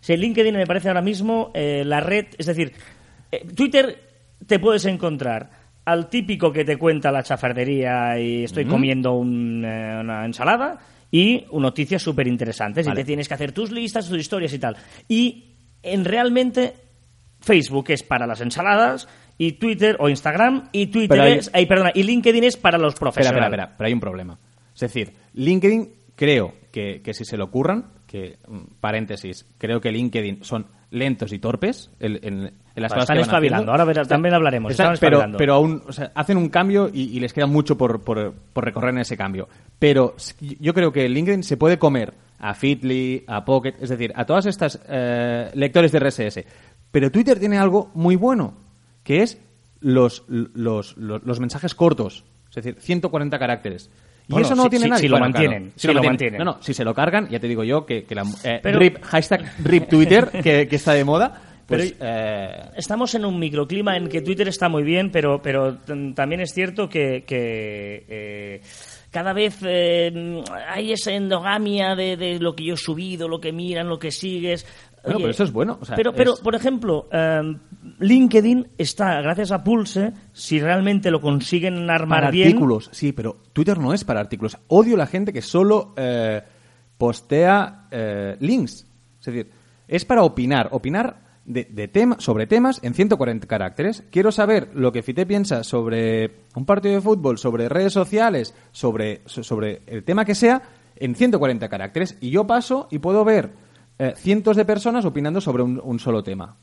Sí, 0.00 0.16
LinkedIn 0.16 0.54
me 0.54 0.66
parece 0.66 0.88
ahora 0.88 1.02
mismo 1.02 1.50
eh, 1.54 1.82
la 1.84 2.00
red, 2.00 2.26
es 2.36 2.46
decir, 2.46 2.72
Twitter 3.54 3.98
te 4.46 4.58
puedes 4.58 4.84
encontrar 4.86 5.50
al 5.84 6.08
típico 6.08 6.52
que 6.52 6.64
te 6.64 6.76
cuenta 6.76 7.10
la 7.10 7.22
chafardería 7.22 8.18
y 8.20 8.44
estoy 8.44 8.64
comiendo 8.66 9.14
un, 9.14 9.64
eh, 9.64 9.98
una 10.00 10.24
ensalada 10.24 10.78
y 11.10 11.44
noticias 11.52 12.02
súper 12.02 12.26
interesantes 12.26 12.86
Vale. 12.86 13.00
y 13.00 13.02
te 13.02 13.06
tienes 13.06 13.26
que 13.28 13.34
hacer 13.34 13.52
tus 13.52 13.70
listas, 13.70 14.08
tus 14.08 14.18
historias 14.18 14.52
y 14.52 14.58
tal. 14.58 14.76
Y 15.08 15.54
en 15.82 16.04
realmente 16.04 16.74
Facebook 17.40 17.86
es 17.88 18.02
para 18.02 18.26
las 18.26 18.40
ensaladas 18.40 19.08
y 19.38 19.52
Twitter 19.52 19.96
o 20.00 20.08
Instagram 20.08 20.68
y 20.72 20.88
Twitter 20.88 21.20
hay- 21.20 21.32
es, 21.38 21.50
ay, 21.54 21.64
perdona, 21.66 21.92
y 21.94 22.02
LinkedIn 22.02 22.44
es 22.44 22.56
para 22.56 22.76
los 22.76 22.94
Espera, 22.94 23.10
profesionales. 23.12 23.46
espera, 23.46 23.62
espera, 23.64 23.76
pero 23.78 23.86
hay 23.86 23.92
un 23.94 24.00
problema. 24.00 24.38
Es 24.74 24.80
decir, 24.80 25.12
LinkedIn 25.34 25.88
creo 26.16 26.54
que, 26.72 27.00
que 27.02 27.14
si 27.14 27.24
se 27.24 27.36
lo 27.36 27.44
ocurran, 27.44 27.92
que, 28.06 28.38
mm, 28.46 28.58
paréntesis, 28.80 29.46
creo 29.56 29.80
que 29.80 29.90
LinkedIn 29.92 30.44
son 30.44 30.66
lentos 30.90 31.32
y 31.32 31.38
torpes 31.38 31.90
en, 32.00 32.18
en- 32.22 32.52
en 32.78 32.82
las 32.82 32.92
cosas 32.92 33.04
están 33.10 33.18
espabilando. 33.18 33.70
Ahora 33.72 33.84
verás, 33.84 34.08
también 34.08 34.34
hablaremos. 34.34 34.70
Están- 34.72 34.94
Están 34.94 35.00
pero, 35.00 35.16
espabilando. 35.18 35.38
pero 35.38 35.54
aún, 35.54 35.82
o 35.86 35.92
sea, 35.92 36.10
hacen 36.14 36.36
un 36.36 36.48
cambio 36.48 36.90
y, 36.92 37.02
y 37.16 37.20
les 37.20 37.32
queda 37.32 37.46
mucho 37.46 37.76
por, 37.76 38.00
por- 38.02 38.32
por 38.52 38.64
recorrer 38.64 38.90
en 38.90 38.98
ese 39.00 39.16
cambio. 39.16 39.48
Pero 39.78 40.16
yo 40.40 40.72
creo 40.74 40.92
que 40.92 41.08
LinkedIn 41.08 41.42
se 41.42 41.56
puede 41.56 41.78
comer 41.78 42.14
a 42.38 42.54
Fitly, 42.54 43.24
a 43.26 43.44
Pocket, 43.44 43.74
es 43.80 43.88
decir, 43.90 44.12
a 44.16 44.24
todas 44.24 44.46
estas 44.46 44.80
eh, 44.88 45.50
lectores 45.54 45.92
de 45.92 45.98
RSS. 45.98 46.44
Pero 46.90 47.10
Twitter 47.10 47.38
tiene 47.38 47.58
algo 47.58 47.90
muy 47.94 48.16
bueno, 48.16 48.54
que 49.02 49.22
es 49.22 49.38
los, 49.80 50.24
los, 50.28 50.96
los, 50.96 51.22
los 51.24 51.40
mensajes 51.40 51.74
cortos, 51.74 52.24
es 52.50 52.54
decir, 52.54 52.76
140 52.80 53.38
caracteres. 53.38 53.90
Y 54.28 54.32
Bueno, 54.32 54.46
eso 54.46 54.54
no 54.56 54.64
si- 54.64 54.70
tiene 54.70 54.84
si- 54.84 54.90
nadie. 54.90 55.00
si 55.02 55.08
lo 55.08 55.18
mantienen, 55.18 55.72
si 55.74 55.80
si 55.80 55.86
lo 55.86 55.94
lo 55.94 56.02
mantienen. 56.02 56.10
mantienen. 56.34 56.38
No, 56.38 56.44
no, 56.58 56.62
si 56.62 56.74
se 56.74 56.84
lo 56.84 56.94
cargan, 56.94 57.28
ya 57.28 57.40
te 57.40 57.48
digo 57.48 57.64
yo 57.64 57.86
que, 57.86 58.04
que 58.04 58.14
la, 58.14 58.24
eh, 58.44 58.60
Pero- 58.62 58.78
RIP, 58.78 59.02
hashtag 59.02 59.42
RIP 59.64 59.88
Twitter, 59.88 60.28
que, 60.42 60.68
que 60.68 60.76
está 60.76 60.92
de 60.92 61.04
moda, 61.04 61.40
pues... 61.68 61.92
Pero- 61.92 62.10
eh, 62.10 62.70
Estamos 62.76 63.14
en 63.14 63.24
un 63.24 63.38
microclima 63.38 63.96
en 63.96 64.08
que 64.08 64.22
Twitter 64.22 64.48
está 64.48 64.68
muy 64.68 64.82
bien, 64.82 65.10
pero, 65.12 65.40
pero 65.40 65.76
también 66.14 66.40
es 66.40 66.52
cierto 66.52 66.88
que, 66.88 67.22
que, 67.26 68.04
eh, 68.08 68.60
cada 69.10 69.32
vez 69.32 69.58
eh, 69.64 70.42
hay 70.68 70.92
esa 70.92 71.12
endogamia 71.12 71.94
de, 71.94 72.16
de 72.16 72.38
lo 72.40 72.54
que 72.56 72.64
yo 72.64 72.74
he 72.74 72.76
subido, 72.78 73.28
lo 73.28 73.40
que 73.40 73.52
miran, 73.52 73.88
lo 73.88 73.98
que 73.98 74.10
sigues. 74.10 74.66
Bueno, 75.04 75.18
pero 75.20 75.30
eso 75.30 75.44
es 75.44 75.52
bueno, 75.52 75.78
o 75.80 75.84
sea, 75.84 75.94
pero, 75.96 76.12
pero 76.12 76.34
es- 76.34 76.40
por 76.40 76.54
ejemplo, 76.54 77.08
eh, 77.12 77.40
LinkedIn 78.00 78.68
está, 78.76 79.20
gracias 79.22 79.52
a 79.52 79.62
Pulse, 79.64 80.12
si 80.32 80.60
realmente 80.60 81.10
lo 81.10 81.20
consiguen 81.20 81.88
armar 81.88 82.20
para 82.22 82.30
bien. 82.30 82.48
artículos, 82.48 82.90
sí, 82.92 83.12
pero 83.12 83.38
Twitter 83.52 83.78
no 83.78 83.94
es 83.94 84.04
para 84.04 84.20
artículos. 84.20 84.58
Odio 84.68 84.96
la 84.96 85.06
gente 85.06 85.32
que 85.32 85.40
solo 85.40 85.94
eh, 85.96 86.42
postea 86.96 87.86
eh, 87.90 88.36
links. 88.40 88.86
Es 89.20 89.26
decir, 89.26 89.50
es 89.86 90.04
para 90.04 90.22
opinar, 90.22 90.68
opinar 90.72 91.27
de, 91.48 91.88
tema, 91.88 92.16
sobre 92.20 92.46
temas 92.46 92.78
en 92.82 92.94
140 92.94 93.46
caracteres. 93.46 94.04
Quiero 94.10 94.30
saber 94.30 94.70
lo 94.74 94.92
que 94.92 95.02
Fite 95.02 95.26
piensa 95.26 95.64
sobre 95.64 96.42
un 96.54 96.64
partido 96.66 96.94
de 96.94 97.00
fútbol, 97.00 97.38
sobre 97.38 97.68
redes 97.68 97.92
sociales, 97.92 98.54
sobre, 98.70 99.22
so- 99.26 99.42
sobre 99.42 99.82
el 99.86 100.04
tema 100.04 100.24
que 100.24 100.34
sea, 100.34 100.62
en 100.96 101.14
140 101.14 101.68
caracteres. 101.68 102.16
Y 102.20 102.30
yo 102.30 102.46
paso 102.46 102.86
y 102.90 102.98
puedo 102.98 103.24
ver 103.24 103.50
eh, 103.98 104.12
cientos 104.16 104.56
de 104.56 104.64
personas 104.64 105.04
opinando 105.04 105.40
sobre 105.40 105.62
un 105.62 105.98
solo 105.98 106.22
tema. 106.22 106.56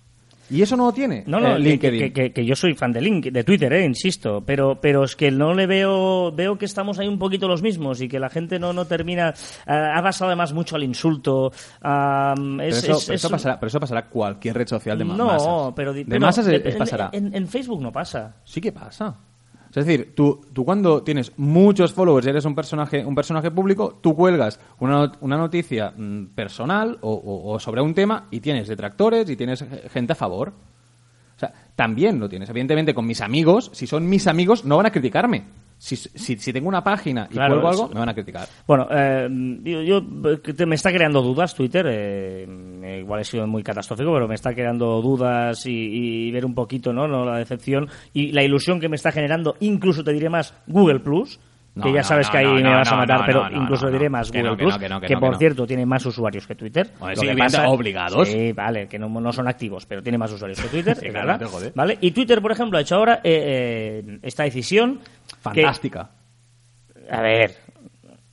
Y 0.49 0.61
eso 0.61 0.77
no 0.77 0.85
lo 0.85 0.91
tiene 0.91 1.23
No, 1.25 1.39
no, 1.39 1.53
eh, 1.53 1.55
que- 1.55 1.59
LinkedIn. 1.59 1.99
Que, 1.99 2.13
que- 2.13 2.31
que 2.33 2.45
yo 2.45 2.55
soy 2.55 2.75
fan 2.75 2.91
de 2.91 3.01
Link, 3.01 3.25
de 3.25 3.43
Twitter, 3.43 3.73
eh, 3.73 3.83
insisto, 3.85 4.43
pero, 4.45 4.79
pero 4.79 5.03
es 5.03 5.15
que 5.15 5.31
no 5.31 5.53
le 5.55 5.65
veo, 5.65 6.31
veo 6.31 6.57
que 6.57 6.65
estamos 6.65 6.99
ahí 6.99 7.07
un 7.07 7.17
poquito 7.17 7.47
los 7.47 7.61
mismos 7.63 7.99
y 8.01 8.07
que 8.07 8.19
la 8.19 8.29
gente 8.29 8.59
no, 8.59 8.71
no 8.71 8.85
termina, 8.85 9.33
ah, 9.65 9.93
ha 9.95 10.01
basado 10.01 10.29
además 10.29 10.53
mucho 10.53 10.75
al 10.75 10.83
insulto. 10.83 11.51
Pero 11.81 12.61
es- 12.61 12.77
eso, 12.83 12.97
es- 12.97 13.05
pero 13.05 13.15
eso 13.15 13.27
es- 13.27 13.31
pasará, 13.31 13.59
pero 13.59 13.67
eso 13.67 13.79
pasará 13.79 14.07
cualquier 14.07 14.55
red 14.57 14.67
social 14.67 14.97
de 14.97 15.05
no, 15.05 15.25
masas. 15.25 15.73
pero 15.75 15.93
di- 15.93 16.03
de 16.03 16.09
pero 16.09 16.21
masas 16.21 16.47
en- 16.47 16.67
es 16.67 16.75
pasará. 16.75 17.09
En, 17.11 17.33
en 17.35 17.47
Facebook 17.47 17.81
no 17.81 17.91
pasa. 17.91 18.35
Sí 18.43 18.61
que 18.61 18.71
pasa. 18.71 19.15
Es 19.75 19.85
decir, 19.85 20.13
tú, 20.15 20.45
tú 20.53 20.63
cuando 20.63 21.03
tienes 21.03 21.33
muchos 21.37 21.93
followers 21.93 22.25
y 22.25 22.29
eres 22.29 22.45
un 22.45 22.55
personaje, 22.55 23.05
un 23.05 23.13
personaje 23.13 23.51
público, 23.51 23.99
tú 24.01 24.15
cuelgas 24.15 24.59
una, 24.79 25.11
una 25.19 25.37
noticia 25.37 25.91
mm, 25.95 26.27
personal 26.27 26.97
o, 27.01 27.57
sobre 27.59 27.81
un 27.81 27.93
tema 27.93 28.27
y 28.31 28.39
tienes 28.39 28.69
detractores 28.69 29.29
y 29.29 29.35
tienes 29.35 29.65
gente 29.91 30.13
a 30.13 30.15
favor. 30.15 30.53
O 31.35 31.39
sea, 31.39 31.51
también 31.75 32.19
lo 32.19 32.29
tienes. 32.29 32.49
Evidentemente, 32.49 32.93
con 32.93 33.05
mis 33.05 33.19
amigos, 33.19 33.69
si 33.73 33.85
son 33.85 34.07
mis 34.07 34.27
amigos, 34.27 34.63
no 34.63 34.77
van 34.77 34.85
a 34.85 34.91
criticarme. 34.91 35.43
Si, 35.77 35.95
si, 35.95 36.37
si 36.37 36.53
tengo 36.53 36.67
una 36.69 36.83
página 36.83 37.27
y 37.29 37.33
Claro, 37.33 37.55
cuelgo 37.61 37.69
es- 37.69 37.79
algo, 37.81 37.93
me 37.93 37.99
van 37.99 38.09
a 38.09 38.13
criticar. 38.13 38.47
Bueno, 38.65 38.87
eh, 38.89 39.27
yo, 39.85 40.01
te- 40.41 40.65
me 40.65 40.75
está 40.75 40.91
creando 40.91 41.21
dudas 41.21 41.53
Twitter. 41.53 41.85
eh, 41.89 42.99
igual 43.01 43.21
he 43.21 43.25
sido 43.25 43.45
muy 43.45 43.61
catastrófico, 43.61 44.13
pero 44.13 44.27
me 44.27 44.35
está 44.35 44.53
creando 44.53 45.01
dudas 45.01 45.65
y, 45.65 45.71
y 46.27 46.31
ver 46.31 46.45
un 46.45 46.55
poquito, 46.55 46.93
¿no? 46.93 47.07
¿no? 47.07 47.25
La 47.25 47.37
decepción 47.37 47.87
y 48.13 48.31
la 48.31 48.43
ilusión 48.43 48.79
que 48.79 48.89
me 48.89 48.95
está 48.95 49.11
generando. 49.11 49.57
Incluso 49.59 50.03
te 50.03 50.13
diré 50.13 50.29
más 50.29 50.53
Google 50.67 50.99
Plus. 51.01 51.39
Que 51.83 51.91
ya 51.91 52.03
sabes 52.03 52.27
no, 52.27 52.31
que 52.31 52.37
ahí 52.37 52.63
me 52.63 52.73
vas 52.73 52.89
a 52.89 52.95
matar, 52.95 53.23
pero 53.25 53.49
incluso 53.51 53.91
diré 53.91 54.07
más 54.09 54.31
Google 54.31 54.55
Plus, 54.55 54.77
que 55.05 55.17
por 55.17 55.35
cierto 55.37 55.67
tiene 55.67 55.85
más 55.85 56.05
usuarios 56.05 56.47
que 56.47 56.55
Twitter. 56.55 56.87
Sí, 57.15 57.27
que 57.27 57.57
obligados. 57.67 58.29
Sí, 58.29 58.53
vale, 58.53 58.87
que 58.87 58.97
no, 58.97 59.09
no 59.09 59.33
son 59.33 59.45
activos, 59.49 59.85
pero 59.85 60.01
tiene 60.01 60.17
más 60.17 60.31
usuarios 60.31 60.61
que 60.61 60.69
Twitter, 60.69 60.95
Sí, 60.99 61.07
es 61.07 61.11
claro, 61.11 61.37
verdad. 61.37 61.71
¿Vale? 61.75 61.97
Y 61.99 62.11
Twitter, 62.11 62.41
por 62.41 62.53
ejemplo, 62.53 62.77
ha 62.77 62.81
hecho 62.81 62.95
ahora 62.95 63.15
eh, 63.25 64.01
eh, 64.05 64.19
esta 64.23 64.43
decisión. 64.43 65.01
Fantástica. 65.53 66.11
a 67.09 67.21
ver, 67.21 67.55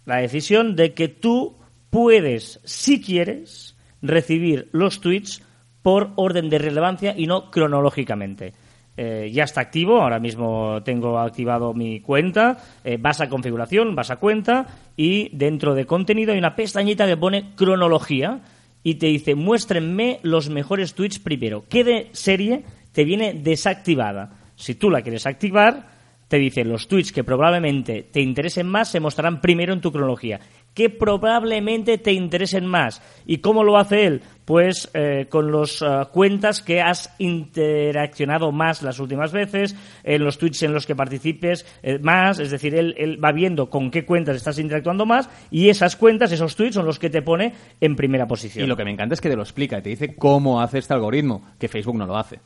la 0.04 0.16
decisión 0.16 0.76
de 0.76 0.94
que 0.94 1.08
tú 1.08 1.56
puedes, 1.90 2.60
si 2.64 3.00
quieres, 3.00 3.76
recibir 4.00 4.68
los 4.72 5.00
tweets 5.00 5.42
por 5.82 6.12
orden 6.16 6.48
de 6.48 6.58
relevancia 6.58 7.14
y 7.16 7.26
no 7.26 7.50
cronológicamente. 7.50 8.52
Eh, 8.96 9.30
ya 9.32 9.44
está 9.44 9.62
activo, 9.62 10.02
ahora 10.02 10.18
mismo 10.18 10.82
tengo 10.84 11.18
activado 11.18 11.72
mi 11.72 12.00
cuenta, 12.00 12.58
eh, 12.84 12.98
vas 13.00 13.20
a 13.20 13.28
configuración, 13.28 13.94
vas 13.94 14.10
a 14.10 14.16
cuenta 14.16 14.66
y 14.96 15.34
dentro 15.34 15.74
de 15.74 15.86
contenido 15.86 16.32
hay 16.32 16.38
una 16.38 16.54
pestañita 16.54 17.06
que 17.06 17.16
pone 17.16 17.54
cronología 17.54 18.40
y 18.82 18.96
te 18.96 19.06
dice 19.06 19.34
muéstrenme 19.34 20.20
los 20.22 20.50
mejores 20.50 20.94
tweets 20.94 21.18
primero. 21.18 21.64
¿Qué 21.70 21.84
de 21.84 22.10
serie 22.12 22.64
te 22.92 23.04
viene 23.04 23.32
desactivada? 23.32 24.30
Si 24.56 24.74
tú 24.74 24.90
la 24.90 25.00
quieres 25.00 25.26
activar, 25.26 25.91
te 26.32 26.38
dice 26.38 26.64
los 26.64 26.88
tweets 26.88 27.12
que 27.12 27.24
probablemente 27.24 28.04
te 28.10 28.22
interesen 28.22 28.66
más 28.66 28.88
se 28.88 29.00
mostrarán 29.00 29.42
primero 29.42 29.74
en 29.74 29.82
tu 29.82 29.92
cronología. 29.92 30.40
Que 30.72 30.88
probablemente 30.88 31.98
te 31.98 32.14
interesen 32.14 32.64
más. 32.64 33.02
¿Y 33.26 33.42
cómo 33.42 33.62
lo 33.62 33.76
hace 33.76 34.06
él? 34.06 34.22
Pues 34.46 34.90
eh, 34.94 35.26
con 35.28 35.52
las 35.52 35.84
cuentas 36.10 36.62
que 36.62 36.80
has 36.80 37.14
interaccionado 37.18 38.50
más 38.50 38.82
las 38.82 38.98
últimas 38.98 39.30
veces, 39.30 39.76
en 40.04 40.24
los 40.24 40.38
tweets 40.38 40.62
en 40.62 40.72
los 40.72 40.86
que 40.86 40.96
participes 40.96 41.66
eh, 41.82 41.98
más, 41.98 42.38
es 42.38 42.50
decir, 42.50 42.74
él, 42.74 42.94
él 42.96 43.22
va 43.22 43.32
viendo 43.32 43.68
con 43.68 43.90
qué 43.90 44.06
cuentas 44.06 44.36
estás 44.36 44.58
interactuando 44.58 45.04
más 45.04 45.28
y 45.50 45.68
esas 45.68 45.96
cuentas, 45.96 46.32
esos 46.32 46.56
tweets 46.56 46.76
son 46.76 46.86
los 46.86 46.98
que 46.98 47.10
te 47.10 47.20
pone 47.20 47.52
en 47.78 47.94
primera 47.94 48.26
posición. 48.26 48.64
Y 48.64 48.68
lo 48.68 48.76
que 48.78 48.86
me 48.86 48.90
encanta 48.90 49.12
es 49.12 49.20
que 49.20 49.28
te 49.28 49.36
lo 49.36 49.42
explica 49.42 49.82
te 49.82 49.90
dice 49.90 50.16
cómo 50.16 50.62
hace 50.62 50.78
este 50.78 50.94
algoritmo, 50.94 51.44
que 51.58 51.68
Facebook 51.68 51.98
no 51.98 52.06
lo 52.06 52.16
hace. 52.16 52.40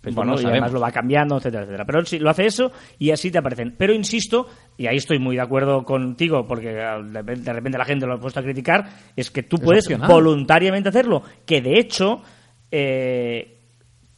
Facebook 0.00 0.24
Bueno, 0.24 0.36
no 0.36 0.40
y 0.42 0.46
además 0.46 0.72
lo 0.72 0.80
va 0.80 0.92
cambiando, 0.92 1.36
etcétera, 1.38 1.62
etcétera. 1.64 1.84
Pero 1.84 2.04
sí 2.04 2.18
lo 2.18 2.30
hace 2.30 2.46
eso 2.46 2.70
y 2.98 3.10
así 3.10 3.30
te 3.30 3.38
aparecen. 3.38 3.74
Pero 3.76 3.92
insisto, 3.92 4.46
y 4.76 4.86
ahí 4.86 4.96
estoy 4.96 5.18
muy 5.18 5.36
de 5.36 5.42
acuerdo 5.42 5.84
contigo, 5.84 6.46
porque 6.46 6.68
de 6.68 7.22
de 7.22 7.52
repente 7.52 7.78
la 7.78 7.84
gente 7.84 8.06
lo 8.06 8.14
ha 8.14 8.20
puesto 8.20 8.40
a 8.40 8.42
criticar, 8.42 8.84
es 9.16 9.30
que 9.30 9.42
tú 9.42 9.56
Es 9.56 9.62
puedes 9.62 9.84
opcional. 9.86 10.08
voluntariamente 10.08 10.88
hacerlo. 10.88 11.22
Que 11.44 11.60
de 11.60 11.78
hecho, 11.78 12.22
eh, 12.70 13.58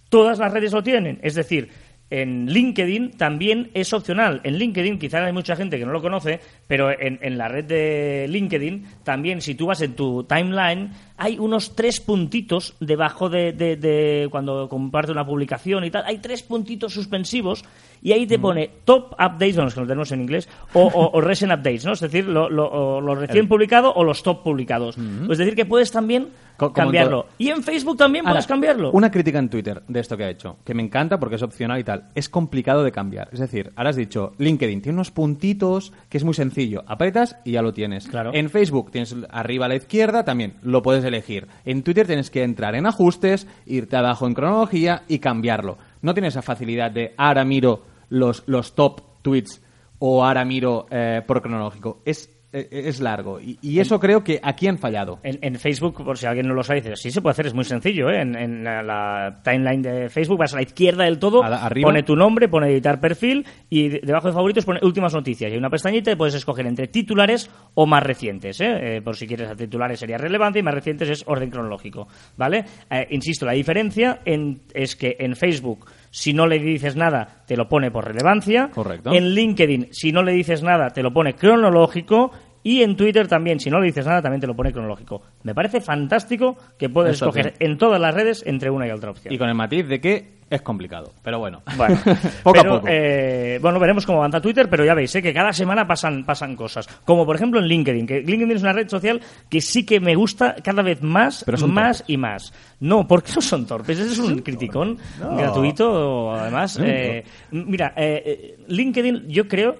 todas 0.08 0.38
las 0.38 0.52
redes 0.52 0.72
lo 0.72 0.82
tienen. 0.82 1.18
Es 1.22 1.34
decir, 1.34 1.70
en 2.10 2.46
LinkedIn 2.46 3.12
también 3.12 3.70
es 3.72 3.92
opcional. 3.92 4.40
En 4.42 4.58
LinkedIn, 4.58 4.98
quizás 4.98 5.22
hay 5.22 5.32
mucha 5.32 5.54
gente 5.54 5.78
que 5.78 5.86
no 5.86 5.92
lo 5.92 6.02
conoce, 6.02 6.40
pero 6.66 6.90
en, 6.90 7.20
en, 7.22 7.38
la 7.38 7.46
red 7.46 7.64
de 7.64 8.26
LinkedIn 8.28 8.84
también, 9.04 9.40
si 9.40 9.54
tú 9.54 9.66
vas 9.66 9.80
en 9.80 9.94
tu 9.94 10.24
timeline, 10.24 10.90
hay 11.22 11.38
unos 11.38 11.76
tres 11.76 12.00
puntitos 12.00 12.74
debajo 12.80 13.28
de, 13.28 13.52
de, 13.52 13.76
de 13.76 14.28
cuando 14.30 14.70
comparte 14.70 15.12
una 15.12 15.26
publicación 15.26 15.84
y 15.84 15.90
tal, 15.90 16.04
hay 16.06 16.16
tres 16.16 16.42
puntitos 16.42 16.94
suspensivos 16.94 17.62
y 18.02 18.12
ahí 18.12 18.26
te 18.26 18.38
pone 18.38 18.70
top 18.84 19.12
updates, 19.12 19.56
bueno, 19.56 19.68
es 19.68 19.74
que 19.74 19.80
lo 19.80 19.86
tenemos 19.86 20.12
en 20.12 20.22
inglés, 20.22 20.48
o, 20.72 20.82
o, 20.86 21.10
o 21.12 21.20
recent 21.20 21.52
updates, 21.52 21.84
¿no? 21.84 21.92
Es 21.92 22.00
decir, 22.00 22.26
lo, 22.26 22.48
lo, 22.48 23.00
lo 23.00 23.14
recién 23.14 23.48
publicado 23.48 23.92
o 23.92 24.04
los 24.04 24.22
top 24.22 24.42
publicados. 24.42 24.96
Es 25.30 25.38
decir, 25.38 25.54
que 25.54 25.66
puedes 25.66 25.90
también 25.90 26.28
cambiarlo. 26.68 27.26
en. 27.38 27.46
Y 27.46 27.50
en 27.50 27.62
Facebook 27.62 27.96
también 27.96 28.24
Ahora, 28.26 28.34
puedes 28.34 28.46
cambiarlo. 28.46 28.90
Una 28.92 29.10
crítica 29.10 29.38
en 29.38 29.48
Twitter 29.48 29.82
de 29.88 30.00
esto 30.00 30.16
que 30.16 30.24
ha 30.24 30.30
hecho, 30.30 30.58
que 30.64 30.74
me 30.74 30.82
encanta 30.82 31.18
porque 31.18 31.36
es 31.36 31.42
opcional 31.42 31.78
y 31.80 31.84
tal. 31.84 32.04
Es 32.14 32.28
complicado 32.28 32.84
de 32.84 32.92
cambiar. 32.92 33.28
Es 33.32 33.40
decir, 33.40 33.72
ahora 33.76 33.90
has 33.90 33.96
dicho, 33.96 34.32
LinkedIn 34.38 34.82
tiene 34.82 34.96
unos 34.96 35.10
puntitos 35.10 35.92
que 36.08 36.18
es 36.18 36.24
muy 36.24 36.34
sencillo. 36.34 36.84
Apretas 36.86 37.36
y 37.44 37.52
ya 37.52 37.62
lo 37.62 37.72
tienes. 37.72 38.08
Claro. 38.08 38.32
En 38.34 38.50
Facebook 38.50 38.90
tienes 38.90 39.14
arriba 39.30 39.66
a 39.66 39.68
la 39.68 39.76
izquierda, 39.76 40.24
también 40.24 40.54
lo 40.62 40.82
puedes 40.82 41.04
elegir. 41.04 41.46
En 41.64 41.82
Twitter 41.82 42.06
tienes 42.06 42.30
que 42.30 42.42
entrar 42.42 42.74
en 42.74 42.86
ajustes, 42.86 43.46
irte 43.66 43.96
abajo 43.96 44.26
en 44.26 44.34
cronología 44.34 45.02
y 45.08 45.18
cambiarlo. 45.18 45.78
No 46.02 46.14
tienes 46.14 46.34
esa 46.34 46.42
facilidad 46.42 46.90
de 46.90 47.14
ahora 47.16 47.44
miro 47.44 47.89
los, 48.10 48.44
los 48.46 48.74
top 48.74 49.00
tweets 49.22 49.62
o 49.98 50.22
ahora 50.24 50.44
miro 50.44 50.86
eh, 50.90 51.22
por 51.26 51.40
cronológico. 51.42 52.02
Es, 52.04 52.36
eh, 52.52 52.68
es 52.70 53.00
largo. 53.00 53.38
Y, 53.38 53.58
y 53.62 53.78
eso 53.80 54.00
creo 54.00 54.24
que 54.24 54.40
aquí 54.42 54.66
han 54.66 54.78
fallado. 54.78 55.20
En, 55.22 55.38
en 55.42 55.54
Facebook, 55.56 56.02
por 56.02 56.16
si 56.18 56.26
alguien 56.26 56.48
no 56.48 56.54
lo 56.54 56.64
sabe, 56.64 56.80
dice, 56.80 56.96
sí 56.96 57.10
se 57.12 57.20
puede 57.20 57.32
hacer, 57.32 57.46
es 57.46 57.54
muy 57.54 57.64
sencillo. 57.64 58.08
¿eh? 58.10 58.22
En, 58.22 58.34
en 58.34 58.64
la, 58.64 58.82
la 58.82 59.40
timeline 59.44 59.82
de 59.82 60.08
Facebook 60.08 60.38
vas 60.38 60.52
a 60.54 60.56
la 60.56 60.62
izquierda 60.62 61.04
del 61.04 61.18
todo, 61.18 61.42
la- 61.50 61.70
pone 61.82 62.02
tu 62.02 62.16
nombre, 62.16 62.48
pone 62.48 62.68
editar 62.72 62.98
perfil 62.98 63.44
y 63.68 63.88
de- 63.88 64.00
debajo 64.02 64.26
de 64.28 64.32
favoritos 64.32 64.64
pone 64.64 64.80
últimas 64.82 65.14
noticias. 65.14 65.50
Y 65.50 65.52
hay 65.52 65.58
una 65.58 65.70
pestañita 65.70 66.10
y 66.10 66.16
puedes 66.16 66.34
escoger 66.34 66.66
entre 66.66 66.88
titulares 66.88 67.50
o 67.74 67.86
más 67.86 68.02
recientes. 68.02 68.58
¿eh? 68.62 68.96
Eh, 68.96 69.02
por 69.02 69.16
si 69.16 69.26
quieres 69.28 69.48
a 69.50 69.54
titulares 69.54 70.00
sería 70.00 70.16
relevante 70.18 70.58
y 70.58 70.62
más 70.62 70.74
recientes 70.74 71.08
es 71.10 71.24
orden 71.28 71.50
cronológico. 71.50 72.08
¿vale? 72.38 72.64
Insisto, 73.10 73.44
la 73.46 73.52
diferencia 73.52 74.22
en- 74.24 74.62
es 74.74 74.96
que 74.96 75.14
en 75.20 75.36
Facebook, 75.36 75.86
si 76.10 76.32
no 76.32 76.46
le 76.46 76.58
dices 76.58 76.96
nada, 76.96 77.42
te 77.46 77.56
lo 77.56 77.68
pone 77.68 77.90
por 77.90 78.04
relevancia. 78.04 78.70
Correcto. 78.72 79.12
En 79.12 79.34
LinkedIn, 79.34 79.88
si 79.92 80.12
no 80.12 80.22
le 80.22 80.32
dices 80.32 80.62
nada, 80.62 80.90
te 80.90 81.02
lo 81.02 81.12
pone 81.12 81.34
cronológico. 81.34 82.32
Y 82.62 82.82
en 82.82 82.94
Twitter 82.96 83.26
también, 83.26 83.58
si 83.58 83.70
no 83.70 83.80
le 83.80 83.86
dices 83.86 84.04
nada, 84.04 84.20
también 84.20 84.40
te 84.40 84.46
lo 84.46 84.54
pone 84.54 84.72
cronológico. 84.72 85.22
Me 85.44 85.54
parece 85.54 85.80
fantástico 85.80 86.56
que 86.78 86.88
puedes 86.90 87.14
escoger 87.14 87.54
bien. 87.58 87.72
en 87.72 87.78
todas 87.78 88.00
las 88.00 88.14
redes 88.14 88.42
entre 88.46 88.68
una 88.70 88.86
y 88.86 88.90
otra 88.90 89.10
opción. 89.12 89.32
Y 89.32 89.38
con 89.38 89.48
el 89.48 89.54
matiz 89.54 89.86
de 89.88 89.98
que 90.00 90.40
es 90.50 90.60
complicado. 90.62 91.12
Pero 91.22 91.38
bueno, 91.38 91.62
Bueno, 91.76 91.96
poco 92.42 92.58
pero, 92.60 92.74
a 92.74 92.76
poco. 92.80 92.88
eh, 92.90 93.58
bueno, 93.62 93.78
veremos 93.78 94.04
cómo 94.04 94.18
avanza 94.18 94.40
Twitter, 94.42 94.68
pero 94.68 94.84
ya 94.84 94.92
veis 94.94 95.14
¿eh? 95.14 95.22
que 95.22 95.32
cada 95.32 95.52
semana 95.54 95.86
pasan, 95.86 96.24
pasan 96.26 96.54
cosas. 96.56 96.86
Como 97.04 97.24
por 97.24 97.36
ejemplo 97.36 97.60
en 97.60 97.66
LinkedIn, 97.66 98.06
que 98.06 98.20
LinkedIn 98.20 98.56
es 98.56 98.62
una 98.62 98.72
red 98.74 98.88
social 98.88 99.20
que 99.48 99.60
sí 99.62 99.86
que 99.86 99.98
me 100.00 100.14
gusta 100.14 100.56
cada 100.62 100.82
vez 100.82 101.02
más, 101.02 101.44
Pero 101.44 101.56
son 101.56 101.72
más 101.72 101.98
torpes. 101.98 102.12
y 102.12 102.16
más. 102.18 102.52
No, 102.80 103.06
porque 103.06 103.32
no 103.36 103.40
son 103.40 103.64
torpes, 103.64 103.98
ese 104.00 104.12
es 104.12 104.18
un 104.18 104.40
criticón 104.40 104.98
No. 105.20 105.36
gratuito, 105.36 106.32
además. 106.32 106.78
No. 106.78 106.84
eh, 106.84 107.24
mira, 107.52 107.94
eh, 107.96 108.22
eh, 108.26 108.58
LinkedIn 108.68 109.28
yo 109.28 109.46
creo 109.48 109.76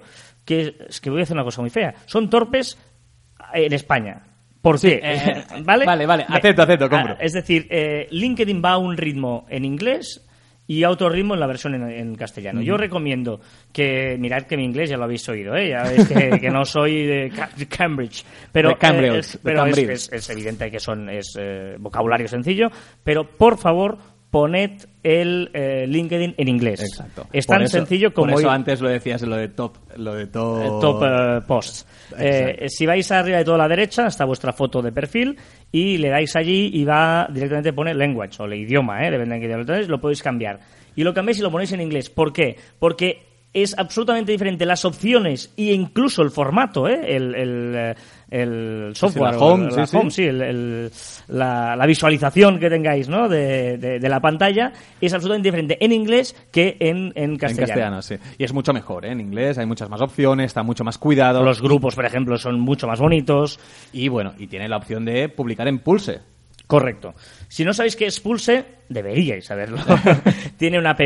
que, 0.55 0.75
es 0.89 0.99
que 1.01 1.09
voy 1.09 1.21
a 1.21 1.23
hacer 1.23 1.35
una 1.35 1.43
cosa 1.45 1.61
muy 1.61 1.69
fea, 1.69 1.93
son 2.05 2.29
torpes 2.29 2.77
en 3.53 3.73
España. 3.73 4.21
¿Por 4.61 4.79
qué? 4.79 4.99
eh, 5.03 5.43
¿Vale? 5.63 5.85
vale, 5.85 6.05
vale, 6.05 6.25
acepto, 6.27 6.61
acepto, 6.63 6.89
compro. 6.89 7.13
Ah, 7.13 7.23
Es 7.23 7.33
decir, 7.33 7.67
eh, 7.69 8.07
LinkedIn 8.11 8.61
va 8.63 8.71
a 8.73 8.77
un 8.77 8.95
ritmo 8.97 9.45
en 9.49 9.65
inglés 9.65 10.27
y 10.67 10.83
a 10.83 10.89
otro 10.89 11.09
ritmo 11.09 11.33
en 11.33 11.39
la 11.39 11.47
versión 11.47 11.73
en, 11.75 11.89
en 11.89 12.15
castellano. 12.15 12.61
Yo 12.61 12.77
recomiendo 12.77 13.41
que, 13.73 14.15
mirad 14.19 14.43
que 14.43 14.55
mi 14.55 14.63
inglés 14.63 14.89
ya 14.89 14.97
lo 14.97 15.03
habéis 15.05 15.27
oído, 15.27 15.55
¿eh? 15.55 15.69
ya 15.69 15.83
veis 15.83 16.07
que, 16.07 16.39
que 16.39 16.49
no 16.49 16.63
soy 16.63 17.05
de 17.07 17.29
Ca- 17.35 17.49
de 17.57 17.65
Cambridge, 17.67 18.23
pero, 18.51 18.69
De 18.69 18.75
Cambridge, 18.77 19.13
eh, 19.15 19.19
es, 19.19 19.31
de 19.33 19.39
pero 19.43 19.57
es, 19.57 19.63
Cambridge. 19.75 19.89
es- 19.89 20.11
es 20.13 20.29
evidente 20.29 20.69
que 20.71 20.79
son 20.79 21.09
es 21.09 21.33
eh, 21.39 21.75
vocabulario 21.79 22.27
sencillo, 22.27 22.69
pero 23.03 23.27
por 23.27 23.57
favor 23.57 23.97
poned 24.31 24.71
el 25.03 25.49
eh, 25.53 25.85
LinkedIn 25.87 26.35
en 26.37 26.47
inglés. 26.47 26.79
Exacto. 26.81 27.27
Es 27.33 27.45
tan 27.45 27.61
eso- 27.63 27.77
sencillo 27.77 28.13
como 28.13 28.31
Por 28.31 28.39
eso 28.39 28.49
ir- 28.49 28.53
antes 28.55 28.79
lo 28.81 28.89
decías, 28.89 29.21
lo 29.23 29.35
de 29.35 29.49
top. 29.49 29.77
Lo 29.97 30.15
de 30.15 30.27
top. 30.27 30.61
eh, 30.61 30.67
top 30.81 31.03
eh, 31.03 31.41
posts. 31.45 31.85
Si 32.67 32.85
vais 32.85 33.11
arriba 33.11 33.37
de 33.39 33.45
toda 33.45 33.57
la 33.57 33.67
derecha 33.67 34.07
está 34.07 34.25
vuestra 34.25 34.53
foto 34.53 34.81
de 34.81 34.91
perfil 34.91 35.37
y 35.71 35.97
le 35.97 36.09
dais 36.09 36.35
allí 36.35 36.71
y 36.73 36.83
va 36.85 37.27
directamente 37.31 37.73
pone 37.73 37.93
language 37.93 38.41
o 38.41 38.45
el 38.45 38.53
idioma, 38.55 39.05
¿eh? 39.05 39.11
depende 39.11 39.35
de 39.35 39.41
qué 39.41 39.45
idioma 39.47 39.61
lo 39.63 39.65
tenéis, 39.67 39.87
lo 39.89 39.99
podéis 39.99 40.23
cambiar. 40.23 40.59
Y 40.95 41.03
lo 41.03 41.13
cambiáis 41.13 41.39
y 41.39 41.41
lo 41.41 41.51
ponéis 41.51 41.71
en 41.73 41.81
inglés. 41.81 42.09
¿Por 42.09 42.31
qué? 42.33 42.55
Porque 42.79 43.30
es 43.53 43.77
absolutamente 43.77 44.31
diferente 44.31 44.65
las 44.65 44.85
opciones 44.85 45.53
e 45.57 45.73
incluso 45.73 46.21
el 46.21 46.31
formato, 46.31 46.87
¿eh? 46.87 47.01
el, 47.15 47.35
el, 47.35 47.73
eh, 47.75 47.95
el 48.29 48.91
software, 48.95 49.33
la 49.33 49.39
home, 49.39 49.69
la, 49.71 49.85
sí, 49.85 49.97
home, 49.97 50.09
sí, 50.11 50.23
el- 50.23 50.89
la, 51.27 51.75
la 51.75 51.85
visualización 51.85 52.59
que 52.59 52.69
tengáis 52.69 53.09
¿no? 53.09 53.27
de, 53.27 53.77
de- 53.77 53.99
de 53.99 54.09
la 54.09 54.21
pantalla 54.21 54.71
es 55.01 55.13
absolutamente 55.13 55.49
diferente 55.49 55.77
en 55.83 55.91
inglés 55.91 56.33
que 56.51 56.77
en, 56.79 57.11
en 57.15 57.31
En 57.31 57.37
castellano. 57.37 57.67
castellano, 57.67 58.01
sí. 58.01 58.15
Y 58.37 58.43
es 58.45 58.53
mucho 58.53 58.71
mejor, 58.71 59.05
¿eh? 59.05 59.11
En 59.11 59.19
inglés 59.19 59.57
hay 59.57 59.65
muchas 59.65 59.89
más 59.89 59.99
opciones, 60.01 60.45
está 60.45 60.63
mucho 60.63 60.85
más 60.85 60.97
cuidado. 60.97 61.43
Los 61.43 61.61
grupos, 61.61 61.93
por 61.95 62.05
ejemplo, 62.05 62.37
son 62.37 62.57
mucho 62.59 62.87
más 62.87 62.99
bonitos. 63.01 63.59
Y 63.91 64.07
bueno, 64.07 64.33
y 64.37 64.47
tiene 64.47 64.69
la 64.69 64.77
opción 64.77 65.03
de 65.03 65.27
publicar 65.27 65.67
en 65.67 65.79
Pulse. 65.79 66.19
Correcto. 66.71 67.13
Si 67.49 67.65
no 67.65 67.73
sabéis 67.73 67.95
qué 67.97 68.05
es 68.05 68.19
Pulse, 68.21 68.63
deberíais 68.87 69.45
saberlo. 69.45 69.77
Tiene 70.57 70.79
una 70.79 70.91
app 70.91 71.01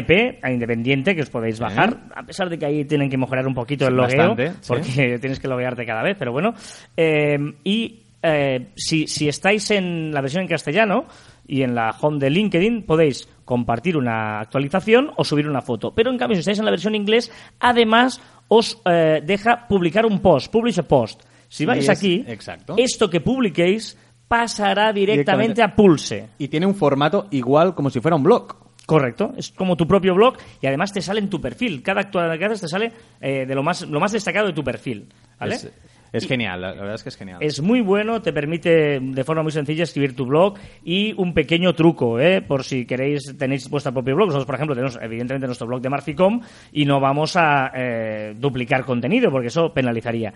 independiente 0.47 1.15
que 1.15 1.23
os 1.23 1.29
podéis 1.31 1.59
bajar, 1.59 1.97
a 2.15 2.23
pesar 2.23 2.49
de 2.49 2.59
que 2.59 2.65
ahí 2.67 2.85
tienen 2.85 3.09
que 3.09 3.17
mejorar 3.17 3.47
un 3.47 3.55
poquito 3.55 3.85
Sí, 3.85 3.89
el 3.89 3.97
logueo, 3.97 4.17
bastante, 4.35 4.51
sí. 4.51 4.57
porque 4.67 5.17
tienes 5.21 5.39
que 5.39 5.47
loguearte 5.47 5.85
cada 5.85 6.03
vez, 6.03 6.15
pero 6.19 6.31
bueno. 6.31 6.53
Eh, 6.95 7.37
y 7.63 8.01
eh, 8.21 8.67
si, 8.75 9.07
si 9.07 9.27
estáis 9.27 9.71
en 9.71 10.11
la 10.13 10.21
versión 10.21 10.43
en 10.43 10.47
castellano 10.49 11.05
y 11.47 11.63
en 11.63 11.73
la 11.73 11.95
home 11.99 12.19
de 12.19 12.29
LinkedIn, 12.29 12.83
podéis 12.83 13.27
compartir 13.43 13.97
una 13.97 14.39
actualización 14.41 15.11
o 15.17 15.23
subir 15.23 15.47
una 15.47 15.61
foto. 15.61 15.93
Pero 15.95 16.11
en 16.11 16.17
cambio, 16.17 16.35
si 16.35 16.39
estáis 16.41 16.59
en 16.59 16.65
la 16.65 16.71
versión 16.71 16.95
inglés, 16.95 17.31
además 17.59 18.21
os 18.47 18.79
eh, 18.85 19.21
deja 19.25 19.67
publicar 19.67 20.05
un 20.05 20.19
post, 20.19 20.51
publish 20.51 20.79
a 20.79 20.83
post. 20.83 21.23
Si 21.47 21.65
vais 21.65 21.83
es- 21.83 21.89
aquí, 21.89 22.23
exacto. 22.27 22.75
esto 22.77 23.09
que 23.09 23.21
publiquéis 23.21 23.95
pasará 24.27 24.91
directamente, 24.93 25.53
Directamente. 25.53 25.61
a 25.63 25.75
Pulse. 25.75 26.29
Y 26.37 26.47
tiene 26.47 26.65
un 26.65 26.75
formato 26.75 27.27
igual 27.31 27.75
como 27.75 27.89
si 27.89 27.99
fuera 27.99 28.15
un 28.15 28.23
blog. 28.23 28.55
Correcto, 28.85 29.33
es 29.35 29.51
como 29.51 29.75
tu 29.75 29.87
propio 29.87 30.13
blog 30.13 30.37
y 30.61 30.67
además 30.67 30.93
te 30.93 31.01
sale 31.01 31.19
en 31.19 31.29
tu 31.29 31.41
perfil. 31.41 31.81
Cada 31.81 32.01
actualidad 32.01 32.37
que 32.37 32.45
haces 32.45 32.61
te 32.61 32.67
sale 32.67 32.91
eh, 33.19 33.45
de 33.47 33.55
lo 33.55 33.63
más, 33.63 33.81
lo 33.81 33.99
más 33.99 34.11
destacado 34.11 34.47
de 34.47 34.53
tu 34.53 34.63
perfil. 34.63 35.07
¿vale? 35.39 35.55
Es, 35.55 35.71
es 36.11 36.27
genial, 36.27 36.61
la, 36.61 36.69
la 36.69 36.81
verdad 36.81 36.95
es 36.95 37.03
que 37.03 37.09
es 37.09 37.17
genial. 37.17 37.37
Es 37.41 37.61
muy 37.61 37.81
bueno, 37.81 38.21
te 38.21 38.33
permite 38.33 38.99
de 38.99 39.23
forma 39.23 39.43
muy 39.43 39.51
sencilla 39.51 39.83
escribir 39.83 40.15
tu 40.15 40.25
blog 40.25 40.55
y 40.83 41.13
un 41.17 41.33
pequeño 41.33 41.73
truco, 41.73 42.19
¿eh? 42.19 42.41
por 42.41 42.63
si 42.63 42.85
queréis, 42.85 43.35
tenéis 43.37 43.69
vuestro 43.69 43.93
propio 43.93 44.15
blog. 44.15 44.27
Nosotros, 44.27 44.45
por 44.45 44.55
ejemplo, 44.55 44.75
tenemos 44.75 44.97
evidentemente 45.01 45.47
nuestro 45.47 45.67
blog 45.67 45.81
de 45.81 45.89
Marficom 45.89 46.41
y 46.71 46.85
no 46.85 46.99
vamos 46.99 47.35
a 47.35 47.71
eh, 47.75 48.33
duplicar 48.37 48.85
contenido 48.85 49.31
porque 49.31 49.47
eso 49.47 49.73
penalizaría. 49.73 50.33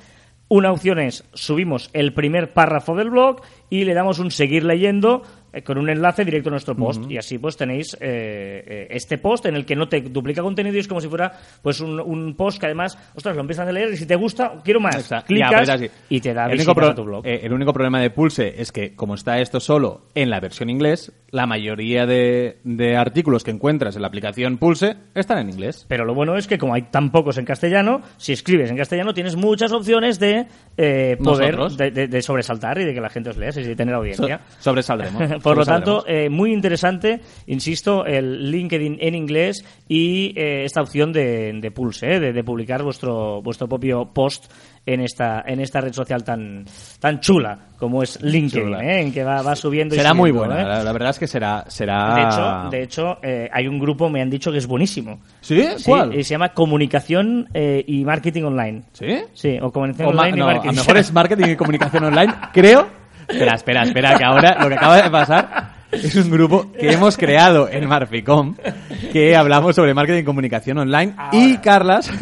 Una 0.51 0.71
opción 0.71 0.97
es 0.97 1.23
subimos 1.33 1.91
el 1.93 2.11
primer 2.11 2.53
párrafo 2.53 2.95
del 2.95 3.11
blog 3.11 3.41
y 3.69 3.85
le 3.85 3.93
damos 3.93 4.17
un 4.17 4.31
seguir 4.31 4.63
leyendo 4.63 5.21
con 5.65 5.77
un 5.77 5.89
enlace 5.89 6.23
directo 6.25 6.49
a 6.49 6.51
nuestro 6.51 6.75
post 6.75 7.09
y 7.09 7.17
así 7.17 7.37
pues 7.37 7.57
tenéis 7.57 7.95
eh, 7.99 8.63
eh, 8.67 8.87
este 8.91 9.17
post 9.17 9.45
en 9.47 9.55
el 9.55 9.65
que 9.65 9.75
no 9.75 9.87
te 9.87 10.01
duplica 10.01 10.41
contenido 10.41 10.75
y 10.75 10.79
es 10.79 10.87
como 10.87 11.01
si 11.01 11.07
fuera 11.07 11.31
pues 11.61 11.79
un, 11.81 11.99
un 11.99 12.35
post 12.35 12.59
que 12.59 12.65
además 12.67 12.97
ostras 13.15 13.35
lo 13.35 13.41
empiezas 13.41 13.67
a 13.67 13.71
leer 13.71 13.93
y 13.93 13.97
si 13.97 14.05
te 14.05 14.15
gusta 14.15 14.53
quiero 14.63 14.79
más 14.79 14.95
Exacto. 14.95 15.33
Ya, 15.33 15.47
clicas 15.47 15.59
pues 15.59 15.69
así. 15.69 15.89
y 16.09 16.19
te 16.21 16.33
da 16.33 16.45
el 16.45 16.55
único, 16.59 16.81
a 16.81 16.95
tu 16.95 17.03
blog 17.03 17.25
eh, 17.25 17.39
el 17.43 17.53
único 17.53 17.73
problema 17.73 17.99
de 18.01 18.09
Pulse 18.09 18.53
es 18.61 18.71
que, 18.71 18.95
como 18.95 19.15
está 19.15 19.39
esto 19.39 19.59
solo 19.59 20.03
en 20.15 20.29
la 20.29 20.39
versión 20.39 20.69
inglés, 20.69 21.11
la 21.31 21.45
mayoría 21.45 22.05
de, 22.05 22.57
de 22.63 22.95
artículos 22.97 23.43
que 23.43 23.51
encuentras 23.51 23.95
en 23.95 24.01
la 24.01 24.07
aplicación 24.07 24.57
Pulse 24.57 24.95
están 25.15 25.39
en 25.39 25.49
inglés. 25.49 25.85
Pero 25.87 26.05
lo 26.05 26.13
bueno 26.13 26.35
es 26.37 26.47
que 26.47 26.57
como 26.57 26.73
hay 26.73 26.83
tan 26.83 27.11
pocos 27.11 27.37
en 27.37 27.45
castellano, 27.45 28.01
si 28.17 28.33
escribes 28.33 28.69
en 28.71 28.77
castellano 28.77 29.13
tienes 29.13 29.35
muchas 29.35 29.71
opciones 29.71 30.19
de 30.19 30.47
eh, 30.77 31.17
poder 31.23 31.57
de, 31.57 31.91
de- 31.91 32.07
de 32.07 32.21
sobresaltar 32.21 32.79
y 32.79 32.85
de 32.85 32.93
que 32.93 33.01
la 33.01 33.09
gente 33.09 33.29
os 33.29 33.37
lea 33.37 33.49
y 33.55 33.63
de 33.63 33.75
tener 33.75 33.93
So- 33.93 33.99
audiencia. 33.99 34.39
sobresaldremos. 34.59 35.38
Por 35.41 35.57
lo 35.57 35.65
tanto, 35.65 36.03
eh, 36.07 36.29
muy 36.29 36.53
interesante, 36.53 37.21
insisto, 37.47 38.05
el 38.05 38.51
LinkedIn 38.51 38.97
en 38.99 39.15
inglés 39.15 39.63
y 39.87 40.33
eh, 40.39 40.63
esta 40.65 40.81
opción 40.81 41.11
de, 41.13 41.53
de 41.59 41.71
Pulse, 41.71 42.15
eh, 42.15 42.19
de, 42.19 42.33
de 42.33 42.43
publicar 42.43 42.83
vuestro, 42.83 43.41
vuestro 43.41 43.67
propio 43.67 44.05
post 44.13 44.51
en 44.85 45.01
esta, 45.01 45.43
en 45.45 45.59
esta 45.59 45.81
red 45.81 45.93
social 45.93 46.23
tan, 46.23 46.65
tan 46.99 47.19
chula 47.19 47.59
como 47.77 48.01
es 48.03 48.21
LinkedIn, 48.21 48.73
eh, 48.75 49.01
en 49.01 49.13
que 49.13 49.23
va, 49.23 49.41
va 49.41 49.55
subiendo 49.55 49.93
y 49.95 49.97
será 49.97 50.13
muy 50.13 50.31
subiendo, 50.31 50.53
buena. 50.55 50.61
eh. 50.61 50.75
La, 50.77 50.83
la 50.83 50.91
verdad 50.93 51.09
es 51.11 51.19
que 51.19 51.27
será. 51.27 51.63
será... 51.67 52.15
De 52.15 52.23
hecho, 52.23 52.69
de 52.71 52.83
hecho 52.83 53.17
eh, 53.21 53.49
hay 53.53 53.67
un 53.67 53.79
grupo, 53.79 54.09
me 54.09 54.21
han 54.21 54.29
dicho 54.29 54.51
que 54.51 54.57
es 54.57 54.67
buenísimo. 54.67 55.19
¿Sí? 55.41 55.63
Sí, 55.77 55.83
¿Cuál? 55.85 56.13
y 56.17 56.23
se 56.23 56.31
llama 56.31 56.49
Comunicación 56.49 57.47
y 57.53 58.03
Marketing 58.03 58.43
Online. 58.43 58.83
¿Sí? 58.93 59.19
Sí, 59.33 59.57
o 59.61 59.71
Comunicación 59.71 60.07
O 60.07 60.11
Online 60.11 60.37
y 60.37 60.39
no, 60.39 60.45
Marketing. 60.45 60.69
a 60.69 60.71
lo 60.73 60.77
mejor 60.77 60.97
es 60.97 61.13
marketing 61.13 61.45
y 61.49 61.55
comunicación 61.55 62.03
online, 62.05 62.33
creo. 62.53 62.98
Espera, 63.29 63.53
espera, 63.55 63.83
espera, 63.83 64.17
que 64.17 64.23
ahora 64.23 64.57
lo 64.61 64.69
que 64.69 64.75
acaba 64.75 65.01
de 65.01 65.09
pasar 65.09 65.79
es 65.91 66.15
un 66.15 66.29
grupo 66.29 66.71
que 66.71 66.91
hemos 66.91 67.17
creado 67.17 67.67
en 67.67 67.87
Marficom 67.87 68.55
que 69.11 69.35
hablamos 69.35 69.75
sobre 69.75 69.93
marketing 69.95 70.21
y 70.21 70.23
comunicación 70.23 70.77
online 70.77 71.15
y 71.31 71.57
Carlas 71.57 72.11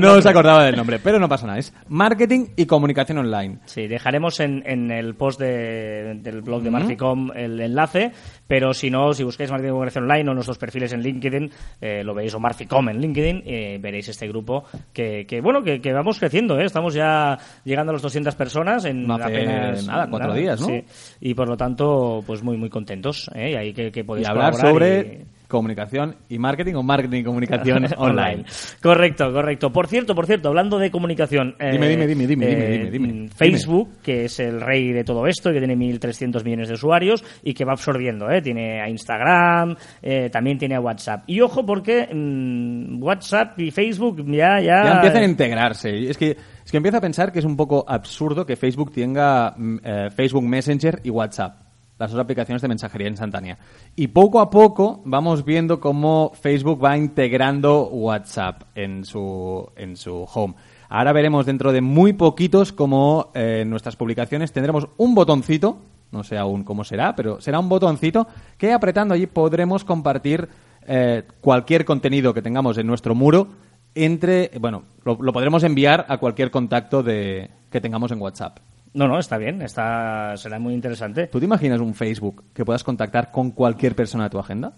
No 0.00 0.20
se 0.22 0.28
acordaba 0.30 0.64
del 0.64 0.76
nombre, 0.76 0.98
pero 0.98 1.18
no 1.18 1.28
pasa 1.28 1.46
nada, 1.46 1.58
es 1.58 1.74
marketing 1.88 2.46
y 2.56 2.64
comunicación 2.66 3.18
online. 3.18 3.58
Sí, 3.66 3.86
dejaremos 3.86 4.40
en, 4.40 4.62
en 4.66 4.90
el 4.90 5.14
post 5.14 5.40
de- 5.40 6.14
del 6.22 6.40
blog 6.42 6.62
de 6.62 6.70
Marficom 6.70 7.30
el 7.34 7.60
enlace, 7.60 8.12
pero 8.50 8.74
si 8.74 8.90
no, 8.90 9.12
si 9.12 9.22
buscáis 9.22 9.48
Marketing 9.48 9.68
y 9.68 9.70
Comunicación 9.70 10.04
Online 10.10 10.28
o 10.28 10.34
nuestros 10.34 10.58
perfiles 10.58 10.92
en 10.92 11.02
LinkedIn, 11.02 11.50
eh, 11.80 12.02
lo 12.02 12.14
veis, 12.14 12.34
o 12.34 12.40
Marficom 12.40 12.88
en 12.88 13.00
LinkedIn, 13.00 13.44
eh, 13.46 13.78
veréis 13.80 14.08
este 14.08 14.26
grupo 14.26 14.64
que, 14.92 15.24
que 15.24 15.40
bueno, 15.40 15.62
que, 15.62 15.80
que 15.80 15.92
vamos 15.92 16.18
creciendo, 16.18 16.58
¿eh? 16.58 16.64
estamos 16.64 16.94
ya 16.94 17.38
llegando 17.64 17.90
a 17.90 17.92
las 17.92 18.02
200 18.02 18.34
personas 18.34 18.84
en 18.86 19.06
No 19.06 19.14
apenas... 19.14 19.86
nada, 19.86 20.08
cuatro 20.10 20.34
días, 20.34 20.60
¿no? 20.60 20.66
Sí, 20.66 20.82
y 21.20 21.32
por 21.34 21.48
lo 21.48 21.56
tanto, 21.56 22.24
pues 22.26 22.42
muy, 22.42 22.56
muy 22.56 22.68
contentos, 22.68 23.30
¿eh? 23.36 23.52
Y 23.52 23.54
ahí 23.54 23.72
que, 23.72 23.92
que 23.92 24.00
Y 24.00 24.02
podéis 24.02 24.28
hablar 24.28 24.50
colaborar 24.50 24.74
sobre 24.74 25.00
y- 25.00 25.29
comunicación 25.50 26.16
y 26.30 26.38
marketing 26.38 26.74
o 26.76 26.82
marketing 26.82 27.20
y 27.20 27.24
comunicación 27.24 27.86
online. 27.98 28.44
Correcto, 28.82 29.30
correcto. 29.32 29.70
Por 29.70 29.86
cierto, 29.86 30.14
por 30.14 30.24
cierto, 30.26 30.48
hablando 30.48 30.78
de 30.78 30.90
comunicación. 30.90 31.54
eh, 31.58 31.72
Dime, 31.72 31.88
dime, 31.88 32.06
dime, 32.06 32.26
dime, 32.26 32.46
dime, 32.46 32.64
eh, 32.64 32.78
dime, 32.78 32.90
dime. 32.90 33.12
mm, 33.24 33.28
Facebook, 33.28 33.90
que 34.02 34.24
es 34.24 34.40
el 34.40 34.60
rey 34.62 34.92
de 34.92 35.04
todo 35.04 35.26
esto, 35.26 35.52
que 35.52 35.58
tiene 35.58 35.76
1.300 35.76 36.42
millones 36.44 36.68
de 36.68 36.74
usuarios 36.74 37.22
y 37.42 37.52
que 37.52 37.64
va 37.66 37.72
absorbiendo, 37.72 38.30
¿eh? 38.30 38.40
Tiene 38.40 38.80
a 38.80 38.88
Instagram, 38.88 39.76
eh, 40.00 40.30
también 40.30 40.56
tiene 40.56 40.76
a 40.76 40.80
WhatsApp. 40.80 41.24
Y 41.26 41.40
ojo 41.42 41.66
porque 41.66 42.08
mm, 42.10 43.02
WhatsApp 43.02 43.58
y 43.60 43.70
Facebook 43.70 44.24
ya... 44.30 44.60
Ya, 44.60 44.84
Ya 44.84 44.92
empiezan 44.94 45.22
a 45.22 45.26
integrarse. 45.26 45.90
Y 45.96 46.06
Es 46.08 46.16
que, 46.16 46.36
es 46.64 46.70
que 46.70 46.76
empiezo 46.76 46.98
a 46.98 47.00
pensar 47.00 47.32
que 47.32 47.40
es 47.40 47.44
un 47.44 47.56
poco 47.56 47.84
absurdo 47.88 48.46
que 48.46 48.56
Facebook 48.56 48.92
tenga 48.92 49.54
mm, 49.56 49.76
eh, 49.82 50.08
Facebook 50.14 50.44
Messenger 50.44 51.00
y 51.02 51.10
WhatsApp, 51.10 51.59
las 52.00 52.10
dos 52.10 52.20
aplicaciones 52.20 52.62
de 52.62 52.68
mensajería 52.68 53.08
instantánea. 53.08 53.58
Y 53.94 54.08
poco 54.08 54.40
a 54.40 54.48
poco 54.48 55.02
vamos 55.04 55.44
viendo 55.44 55.80
cómo 55.80 56.32
Facebook 56.34 56.82
va 56.82 56.96
integrando 56.96 57.88
WhatsApp 57.88 58.62
en 58.74 59.04
su, 59.04 59.70
en 59.76 59.96
su 59.96 60.26
home. 60.32 60.54
Ahora 60.88 61.12
veremos 61.12 61.44
dentro 61.44 61.72
de 61.72 61.82
muy 61.82 62.14
poquitos 62.14 62.72
cómo 62.72 63.30
eh, 63.34 63.60
en 63.62 63.70
nuestras 63.70 63.96
publicaciones 63.96 64.50
tendremos 64.50 64.88
un 64.96 65.14
botoncito, 65.14 65.76
no 66.10 66.24
sé 66.24 66.38
aún 66.38 66.64
cómo 66.64 66.84
será, 66.84 67.14
pero 67.14 67.38
será 67.42 67.58
un 67.58 67.68
botoncito 67.68 68.26
que 68.56 68.72
apretando 68.72 69.12
allí 69.12 69.26
podremos 69.26 69.84
compartir 69.84 70.48
eh, 70.86 71.24
cualquier 71.42 71.84
contenido 71.84 72.32
que 72.32 72.40
tengamos 72.40 72.78
en 72.78 72.86
nuestro 72.86 73.14
muro 73.14 73.48
entre, 73.94 74.50
bueno, 74.58 74.84
lo, 75.04 75.18
lo 75.20 75.32
podremos 75.34 75.64
enviar 75.64 76.06
a 76.08 76.16
cualquier 76.16 76.50
contacto 76.50 77.02
de, 77.02 77.50
que 77.70 77.82
tengamos 77.82 78.10
en 78.10 78.22
WhatsApp. 78.22 78.58
No, 78.92 79.06
no, 79.06 79.18
está 79.18 79.38
bien, 79.38 79.62
está, 79.62 80.36
será 80.36 80.58
muy 80.58 80.74
interesante. 80.74 81.28
¿Tú 81.28 81.38
te 81.38 81.44
imaginas 81.44 81.80
un 81.80 81.94
Facebook 81.94 82.44
que 82.52 82.64
puedas 82.64 82.82
contactar 82.82 83.30
con 83.30 83.52
cualquier 83.52 83.94
persona 83.94 84.24
de 84.24 84.30
tu 84.30 84.38
agenda? 84.38 84.72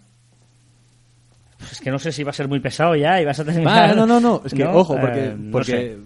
Es 1.71 1.81
que 1.81 1.91
no 1.91 1.99
sé 1.99 2.13
si 2.13 2.23
va 2.23 2.31
a 2.31 2.35
ser 2.35 2.49
muy 2.49 2.61
pesado 2.61 2.95
ya 2.97 3.21
y 3.21 3.25
vas 3.25 3.39
a 3.41 3.45
terminar... 3.45 3.91
Ah, 3.91 3.95
no, 3.97 4.07
no, 4.07 4.21
no, 4.21 4.43
es 4.45 4.53
que, 4.53 4.65
¿no? 4.65 4.73
ojo, 4.73 4.99
porque, 5.01 5.27
Eh, 5.27 5.37
no 5.39 5.53
porque 5.53 5.99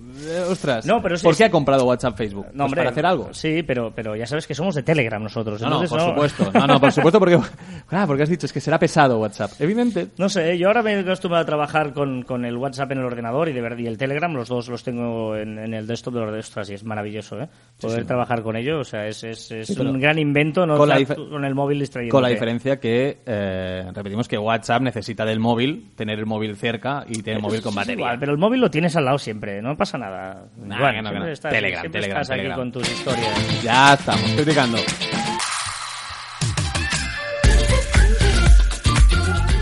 ostras, 0.49 0.87
No, 0.87 1.02
pero 1.02 1.16
sí, 1.16 1.25
¿por 1.25 1.37
qué 1.37 1.45
ha 1.45 1.50
comprado 1.50 1.85
WhatsApp 1.85 2.16
Facebook? 2.16 2.47
No, 2.47 2.52
Pues 2.52 2.64
hombre, 2.64 2.80
¿Para 2.80 2.90
hacer 2.90 3.06
algo? 3.06 3.33
Sí, 3.33 3.62
pero, 3.62 3.92
pero 3.95 4.16
ya 4.16 4.26
sabes 4.26 4.47
que 4.47 4.54
somos 4.54 4.75
de 4.75 4.83
Telegram 4.83 5.23
nosotros. 5.23 5.61
No, 5.61 5.71
no, 5.71 5.88
por 5.88 6.00
supuesto. 6.00 6.50
No, 6.56 6.66
no, 6.66 6.80
por 6.80 6.90
supuesto, 6.90 7.18
porque, 7.18 7.38
claro, 7.87 8.06
porque 8.06 8.23
has 8.23 8.28
dicho, 8.28 8.47
es 8.47 8.52
que 8.52 8.61
será 8.61 8.78
pesado 8.78 9.18
WhatsApp. 9.18 9.52
Evidente. 9.61 10.09
No 10.18 10.28
sé, 10.28 10.56
yo 10.59 10.68
ahora 10.68 10.83
me 10.83 10.95
he 10.95 11.00
acostumbrado 11.00 11.42
a 11.42 11.47
trabajar 11.47 11.92
con, 11.92 12.23
con 12.23 12.45
el 12.45 12.56
WhatsApp 12.56 12.92
en 12.92 12.99
el 12.99 13.04
ordenador 13.04 13.49
y, 13.49 13.52
de 13.52 13.61
ver, 13.61 13.78
y 13.78 13.87
el 13.87 13.99
Telegram, 13.99 14.33
los 14.33 14.49
dos 14.49 14.68
los 14.68 14.83
tengo 14.83 15.37
en, 15.37 15.59
en 15.59 15.75
el 15.75 15.87
desktop 15.87 16.14
de 16.14 16.21
los 16.21 16.35
desktop 16.35 16.56
y 16.68 16.75
es 16.75 16.85
maravilloso, 16.85 17.40
¿eh? 17.40 17.49
Poder 17.80 18.06
trabajar 18.06 18.42
con 18.42 18.56
ello, 18.56 18.80
o 18.80 18.85
sea, 18.85 19.06
es, 19.06 19.23
es, 19.25 19.50
es 19.50 19.71
un 19.78 20.00
gran 20.00 20.18
invento, 20.18 20.66
no 20.66 20.76
con 20.76 20.88
la 20.88 20.97
el 20.97 21.54
móvil 21.54 21.80
distrayendo. 21.80 22.12
Con 22.12 22.23
la 22.23 22.28
diferencia 22.28 22.80
que, 22.80 23.18
eh, 23.26 23.85
repetimos 23.95 24.28
que 24.28 24.38
WhatsApp 24.38 24.83
necesita 24.83 25.25
del 25.25 25.40
móvil, 25.40 25.90
tener 25.95 26.18
el 26.18 26.26
móvil 26.26 26.56
cerca 26.56 27.04
y 27.09 27.23
tener 27.23 27.37
el 27.37 27.42
móvil 27.42 27.62
con 27.62 27.75
batería. 27.75 27.97
Igual, 27.97 28.18
pero 28.18 28.33
el 28.33 28.38
móvil 28.38 28.61
lo 28.61 28.71
tienes 28.71 28.97
al 28.97 29.04
lado 29.04 29.18
siempre, 29.18 29.61
no 29.61 29.76
pasa 29.76 29.99
nada. 29.99 30.15
Nah, 30.56 30.92
que 30.92 31.02
no, 31.02 31.12
no. 31.12 31.26
estás, 31.28 31.52
Telegram, 31.52 31.82
Telegram, 31.90 32.20
estás 32.23 32.30
aquí 32.30 32.38
Telegram. 32.40 32.58
con 32.58 32.73
tus 32.73 32.88
historias. 32.90 33.46
Ya 33.62 33.94
estamos, 33.94 34.30
criticando. 34.32 34.78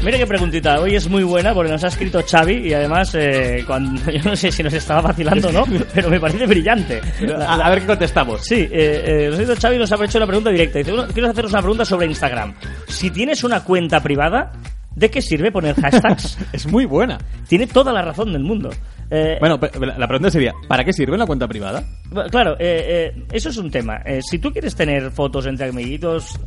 Mira 0.02 0.18
qué 0.18 0.26
preguntita, 0.26 0.80
hoy 0.80 0.94
es 0.96 1.08
muy 1.08 1.22
buena 1.24 1.54
porque 1.54 1.72
nos 1.72 1.82
ha 1.82 1.86
escrito 1.88 2.22
Xavi 2.22 2.68
y 2.68 2.74
además, 2.74 3.14
eh, 3.14 3.64
cuando, 3.66 4.10
yo 4.12 4.22
no 4.22 4.36
sé 4.36 4.52
si 4.52 4.62
nos 4.62 4.74
estaba 4.74 5.00
vacilando 5.00 5.48
o 5.48 5.52
no, 5.52 5.64
pero 5.94 6.10
me 6.10 6.20
parece 6.20 6.44
brillante. 6.46 7.00
La- 7.20 7.46
A, 7.54 7.66
a 7.66 7.70
ver 7.70 7.80
qué 7.80 7.86
contestamos. 7.86 8.42
Sí, 8.44 8.68
eh, 8.70 9.02
eh, 9.06 9.26
nos 9.30 9.38
ha 9.38 9.42
escrito 9.42 9.60
Xavi 9.62 9.76
y 9.76 9.78
nos 9.78 9.92
ha 9.92 10.04
hecho 10.04 10.18
una 10.18 10.26
pregunta 10.26 10.50
directa. 10.50 10.78
Dice, 10.78 10.92
"Bueno, 10.92 11.08
quiero 11.10 11.30
haceros 11.30 11.50
una 11.52 11.62
pregunta 11.62 11.84
sobre 11.86 12.06
Instagram. 12.06 12.54
Si 12.86 13.10
tienes 13.10 13.42
una 13.44 13.64
cuenta 13.64 14.00
privada, 14.02 14.52
¿de 14.94 15.10
qué 15.10 15.22
sirve 15.22 15.50
poner 15.50 15.74
hashtags? 15.74 16.36
Es 16.52 16.66
muy 16.66 16.84
buena. 16.84 17.16
Tiene 17.48 17.66
toda 17.66 17.90
la 17.90 18.02
razón 18.02 18.30
del 18.30 18.42
mundo. 18.42 18.68
Eh, 19.10 19.36
Bueno, 19.40 19.58
la 19.80 19.98
la 19.98 20.08
pregunta 20.08 20.30
sería, 20.30 20.52
¿para 20.68 20.84
qué 20.84 20.92
sirve 20.92 21.14
una 21.14 21.26
cuenta 21.26 21.46
privada? 21.46 21.82
Claro, 22.30 22.54
eh, 22.58 23.12
eh, 23.16 23.22
eso 23.32 23.48
es 23.50 23.56
un 23.58 23.70
tema. 23.70 24.00
Eh, 24.04 24.20
si 24.22 24.38
tú 24.38 24.50
quieres 24.52 24.74
tener 24.74 25.10
fotos 25.10 25.46
entre 25.46 25.68
amiguitos, 25.68 26.38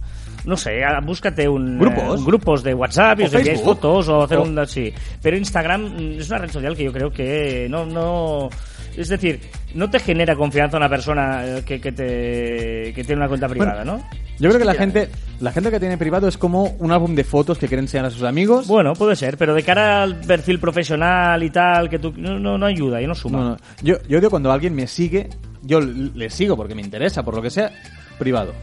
no 0.46 0.56
sé, 0.58 0.84
ah, 0.84 1.00
búscate 1.04 1.48
un 1.48 1.78
¿Grupos? 1.80 2.20
eh, 2.20 2.24
grupos 2.26 2.64
de 2.64 2.74
WhatsApp 2.74 3.20
y 3.20 3.24
os 3.26 3.34
enviáis 3.34 3.62
fotos 3.62 4.08
o 4.10 4.24
hacer 4.24 4.38
O- 4.40 4.44
un 4.44 4.66
sí. 4.68 4.94
Pero 5.22 5.38
Instagram 5.38 5.82
mm, 5.84 6.20
es 6.20 6.30
una 6.30 6.40
red 6.40 6.52
social 6.52 6.76
que 6.76 6.84
yo 6.86 6.94
creo 6.94 7.12
que 7.12 7.68
no 7.70 7.86
no 7.86 8.50
es 8.98 9.10
decir, 9.10 9.40
no 9.76 9.90
te 9.90 10.00
genera 10.00 10.36
confianza 10.36 10.78
una 10.78 10.90
persona 10.90 11.46
eh, 11.46 11.64
que, 11.66 11.80
que 11.80 11.92
te 11.92 12.94
que 12.94 13.04
tiene 13.04 13.18
una 13.22 13.28
cuenta 13.28 13.48
privada, 13.48 13.86
¿no? 13.86 14.02
Yo 14.40 14.50
creo 14.50 14.60
que 14.60 14.66
la 14.66 14.74
gente, 14.74 15.10
la 15.40 15.52
gente 15.52 15.72
que 15.72 15.80
tiene 15.80 15.98
privado 15.98 16.28
es 16.28 16.38
como 16.38 16.76
un 16.80 16.92
álbum 16.92 17.16
de 17.16 17.24
fotos 17.24 17.58
que 17.58 17.68
quieren 17.68 17.86
enseñar 17.86 18.06
a 18.06 18.10
sus 18.12 18.24
amigos. 18.24 18.68
Bueno, 18.68 18.94
puede 18.94 19.16
ser, 19.16 19.38
pero 19.38 19.54
de 19.56 19.64
cara 19.64 20.04
al 20.04 20.20
perfil 20.22 20.60
profesional 20.60 21.42
y 21.44 21.50
tal, 21.50 21.90
que 21.90 22.00
tú 22.00 22.14
no, 22.16 22.40
no, 22.40 22.58
no 22.58 22.66
ayuda 22.66 23.02
y 23.02 23.08
no 23.08 23.16
suma. 23.16 23.40
No, 23.40 23.50
no. 23.52 23.58
Yo, 23.82 23.98
yo 24.08 24.20
digo 24.20 24.30
cuando 24.30 24.52
alguien 24.52 24.76
me 24.76 24.88
sigue, 24.88 25.30
yo 25.62 25.80
le 25.80 26.30
sigo 26.30 26.56
porque 26.56 26.76
me 26.76 26.82
interesa, 26.82 27.24
por 27.24 27.36
lo 27.36 27.42
que 27.42 27.50
sea, 27.50 27.72
privado. 28.20 28.54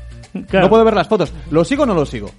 Claro. 0.48 0.66
No 0.66 0.70
puedo 0.70 0.84
ver 0.84 0.94
las 0.94 1.08
fotos. 1.08 1.32
¿Lo 1.50 1.64
sigo 1.64 1.84
o 1.84 1.86
no 1.86 1.94
lo 1.94 2.06
sigo? 2.06 2.30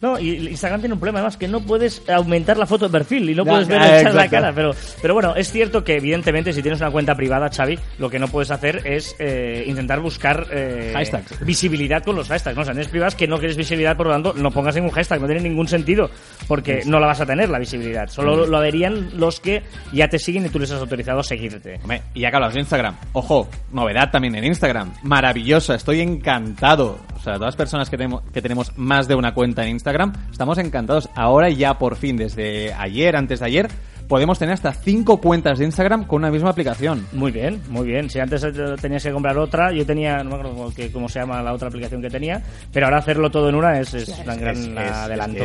No, 0.00 0.18
y 0.18 0.48
Instagram 0.48 0.80
tiene 0.80 0.94
un 0.94 1.00
problema 1.00 1.18
además 1.18 1.36
que 1.36 1.46
no 1.46 1.60
puedes 1.60 2.08
aumentar 2.08 2.56
la 2.56 2.66
foto 2.66 2.86
de 2.86 2.92
perfil 2.92 3.28
y 3.28 3.34
no 3.34 3.44
puedes 3.44 3.68
ver 3.68 3.82
echar 3.82 4.14
la 4.14 4.28
cara. 4.28 4.52
Pero, 4.54 4.74
pero 5.02 5.14
bueno, 5.14 5.34
es 5.36 5.52
cierto 5.52 5.84
que 5.84 5.96
evidentemente 5.96 6.52
si 6.52 6.62
tienes 6.62 6.80
una 6.80 6.90
cuenta 6.90 7.14
privada, 7.14 7.50
Xavi, 7.50 7.78
lo 7.98 8.08
que 8.08 8.18
no 8.18 8.28
puedes 8.28 8.50
hacer 8.50 8.80
es 8.86 9.14
eh, 9.18 9.64
intentar 9.66 10.00
buscar 10.00 10.46
eh, 10.50 10.92
Hashtags. 10.94 11.44
visibilidad 11.44 12.02
con 12.02 12.16
los 12.16 12.28
hashtags. 12.28 12.56
¿no? 12.56 12.62
O 12.62 12.64
sea, 12.64 12.72
tienes 12.72 12.88
privadas 12.88 13.14
que 13.14 13.28
no 13.28 13.38
quieres 13.38 13.56
visibilidad, 13.56 13.96
por 13.96 14.06
lo 14.06 14.12
tanto, 14.12 14.32
no 14.34 14.50
pongas 14.50 14.74
ningún 14.74 14.90
hashtag, 14.90 15.20
no 15.20 15.26
tiene 15.26 15.42
ningún 15.42 15.68
sentido 15.68 16.10
porque 16.48 16.82
no 16.86 16.98
la 16.98 17.06
vas 17.06 17.20
a 17.20 17.26
tener 17.26 17.50
la 17.50 17.58
visibilidad. 17.58 18.08
Solo 18.08 18.46
lo, 18.46 18.60
verían 18.60 19.18
los 19.18 19.40
que 19.40 19.62
ya 19.92 20.08
te 20.08 20.18
siguen 20.18 20.46
y 20.46 20.48
tú 20.48 20.58
les 20.58 20.70
has 20.70 20.80
autorizado 20.80 21.20
a 21.20 21.24
seguirte. 21.24 21.78
Hombre, 21.82 22.02
y 22.14 22.20
ya 22.20 22.30
que 22.30 22.36
hablas 22.36 22.54
de 22.54 22.60
Instagram, 22.60 22.96
ojo, 23.12 23.48
novedad 23.72 24.10
también 24.10 24.34
en 24.34 24.44
Instagram. 24.44 24.94
Maravillosa, 25.02 25.74
estoy 25.74 26.00
encantado. 26.00 26.98
O 27.16 27.22
sea, 27.22 27.34
todas 27.34 27.48
las 27.48 27.56
personas 27.56 27.90
que 27.90 27.98
tenemos, 27.98 28.22
que 28.32 28.40
tenemos 28.40 28.76
más 28.78 29.06
de 29.06 29.14
una 29.14 29.34
cuenta 29.34 29.62
en 29.62 29.70
Instagram, 29.70 29.89
estamos 30.30 30.58
encantados. 30.58 31.08
Ahora 31.14 31.48
ya 31.50 31.78
por 31.78 31.96
fin, 31.96 32.16
desde 32.16 32.72
ayer, 32.74 33.16
antes 33.16 33.40
de 33.40 33.46
ayer, 33.46 33.68
podemos 34.08 34.38
tener 34.38 34.54
hasta 34.54 34.72
cinco 34.72 35.20
cuentas 35.20 35.58
de 35.58 35.64
Instagram 35.66 36.04
con 36.04 36.18
una 36.22 36.30
misma 36.30 36.50
aplicación. 36.50 37.06
Muy 37.12 37.30
bien, 37.30 37.60
muy 37.68 37.86
bien. 37.86 38.10
Si 38.10 38.18
antes 38.18 38.44
tenías 38.80 39.02
que 39.04 39.12
comprar 39.12 39.38
otra, 39.38 39.72
yo 39.72 39.86
tenía, 39.86 40.18
no 40.24 40.30
me 40.30 40.36
acuerdo 40.36 40.56
cómo, 40.56 40.74
que- 40.74 40.90
cómo 40.90 41.08
se 41.08 41.20
llama 41.20 41.40
la 41.42 41.52
otra 41.52 41.68
aplicación 41.68 42.02
que 42.02 42.10
tenía, 42.10 42.42
pero 42.72 42.86
ahora 42.86 42.98
hacerlo 42.98 43.30
todo 43.30 43.48
en 43.48 43.54
una 43.54 43.78
es, 43.78 43.94
es 43.94 44.08
un 44.08 44.24
gran 44.40 44.56
es- 44.56 44.92
adelanto. 44.92 45.44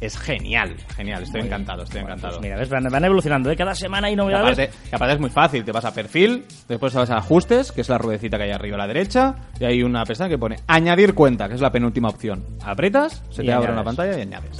Es, 0.00 0.16
genial, 0.16 0.76
genial. 0.96 1.24
Estoy 1.24 1.40
encantado, 1.40 1.82
estoy 1.82 2.02
encantado. 2.02 2.34
Pues 2.34 2.42
mira, 2.42 2.56
ves, 2.56 2.68
van, 2.68 2.84
van 2.84 3.04
evolucionando, 3.04 3.50
¿eh? 3.50 3.56
Cada 3.56 3.74
semana 3.74 4.06
hay 4.06 4.14
novedades. 4.14 4.52
aparte, 4.58 4.70
y 4.90 4.94
aparte 4.94 5.14
es 5.14 5.20
muy 5.20 5.30
fácil, 5.30 5.64
te 5.64 5.72
vas 5.72 5.84
a 5.84 5.92
perfil, 5.92 6.44
después 6.68 6.92
te 6.92 6.98
vas 7.00 7.10
a 7.10 7.16
ajustes, 7.16 7.72
que 7.72 7.80
es 7.80 7.88
la 7.88 7.98
ruedecita 7.98 8.36
que 8.36 8.44
hay 8.44 8.50
arriba 8.52 8.76
a 8.76 8.78
la 8.78 8.86
derecha, 8.86 9.34
y 9.58 9.64
hay 9.64 9.82
una 9.82 10.04
pestaña 10.04 10.30
que 10.30 10.38
pone 10.38 10.56
añadir 10.68 11.14
cuenta, 11.14 11.48
que 11.48 11.54
es 11.56 11.60
la 11.60 11.72
penúltima 11.72 12.08
opción. 12.08 12.44
Apretas, 12.64 13.24
se 13.30 13.42
Y 13.42 13.46
te 13.46 13.52
abre 13.52 13.72
una 13.72 13.82
pantalla 13.82 14.16
y 14.16 14.20
añades. 14.22 14.56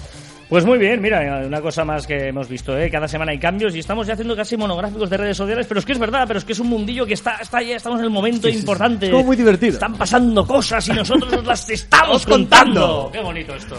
Pues 0.48 0.64
muy 0.64 0.78
bien, 0.78 1.02
mira, 1.02 1.42
una 1.46 1.60
cosa 1.60 1.84
más 1.84 2.06
que 2.06 2.28
hemos 2.28 2.48
visto, 2.48 2.76
¿eh? 2.78 2.90
Cada 2.90 3.06
semana 3.06 3.32
hay 3.32 3.38
cambios 3.38 3.76
y 3.76 3.80
estamos 3.80 4.06
ya 4.06 4.14
haciendo 4.14 4.34
casi 4.34 4.56
monográficos 4.56 5.10
de 5.10 5.18
redes 5.18 5.36
sociales, 5.36 5.66
pero 5.68 5.78
es 5.78 5.84
que 5.84 5.92
es 5.92 5.98
verdad, 5.98 6.24
pero 6.26 6.38
es 6.38 6.44
que 6.46 6.52
es 6.52 6.58
un 6.58 6.68
mundillo 6.68 7.04
que 7.04 7.12
está, 7.12 7.36
está 7.36 7.60
ya, 7.62 7.76
estamos 7.76 7.98
en 7.98 8.06
el 8.06 8.10
momento 8.10 8.46
Sí, 8.48 8.52
sí, 8.52 8.52
sí. 8.54 8.60
importante. 8.60 9.06
Es 9.06 9.12
como 9.12 9.24
muy 9.24 9.36
divertido. 9.36 9.74
Están 9.74 9.94
pasando 9.94 10.46
cosas 10.46 10.88
y 10.88 10.92
nosotros 10.92 11.30
os 11.34 11.44
las 11.46 11.68
estamos 11.70 12.24
contando. 12.24 13.10
Qué 13.12 13.20
bonito 13.20 13.54
esto. 13.54 13.76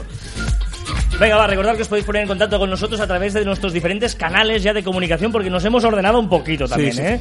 Venga, 1.19 1.35
va, 1.35 1.47
recordad 1.47 1.75
que 1.75 1.81
os 1.81 1.87
podéis 1.89 2.05
poner 2.05 2.21
en 2.21 2.29
contacto 2.29 2.57
con 2.57 2.69
nosotros 2.69 3.01
a 3.01 3.05
través 3.07 3.33
de 3.33 3.43
nuestros 3.43 3.73
diferentes 3.73 4.15
canales 4.15 4.63
ya 4.63 4.71
de 4.73 4.83
comunicación 4.83 5.33
porque 5.33 5.49
nos 5.49 5.65
hemos 5.65 5.83
ordenado 5.83 6.17
un 6.17 6.29
poquito 6.29 6.65
también, 6.65 6.93
sí. 6.93 7.01
¿eh? 7.01 7.19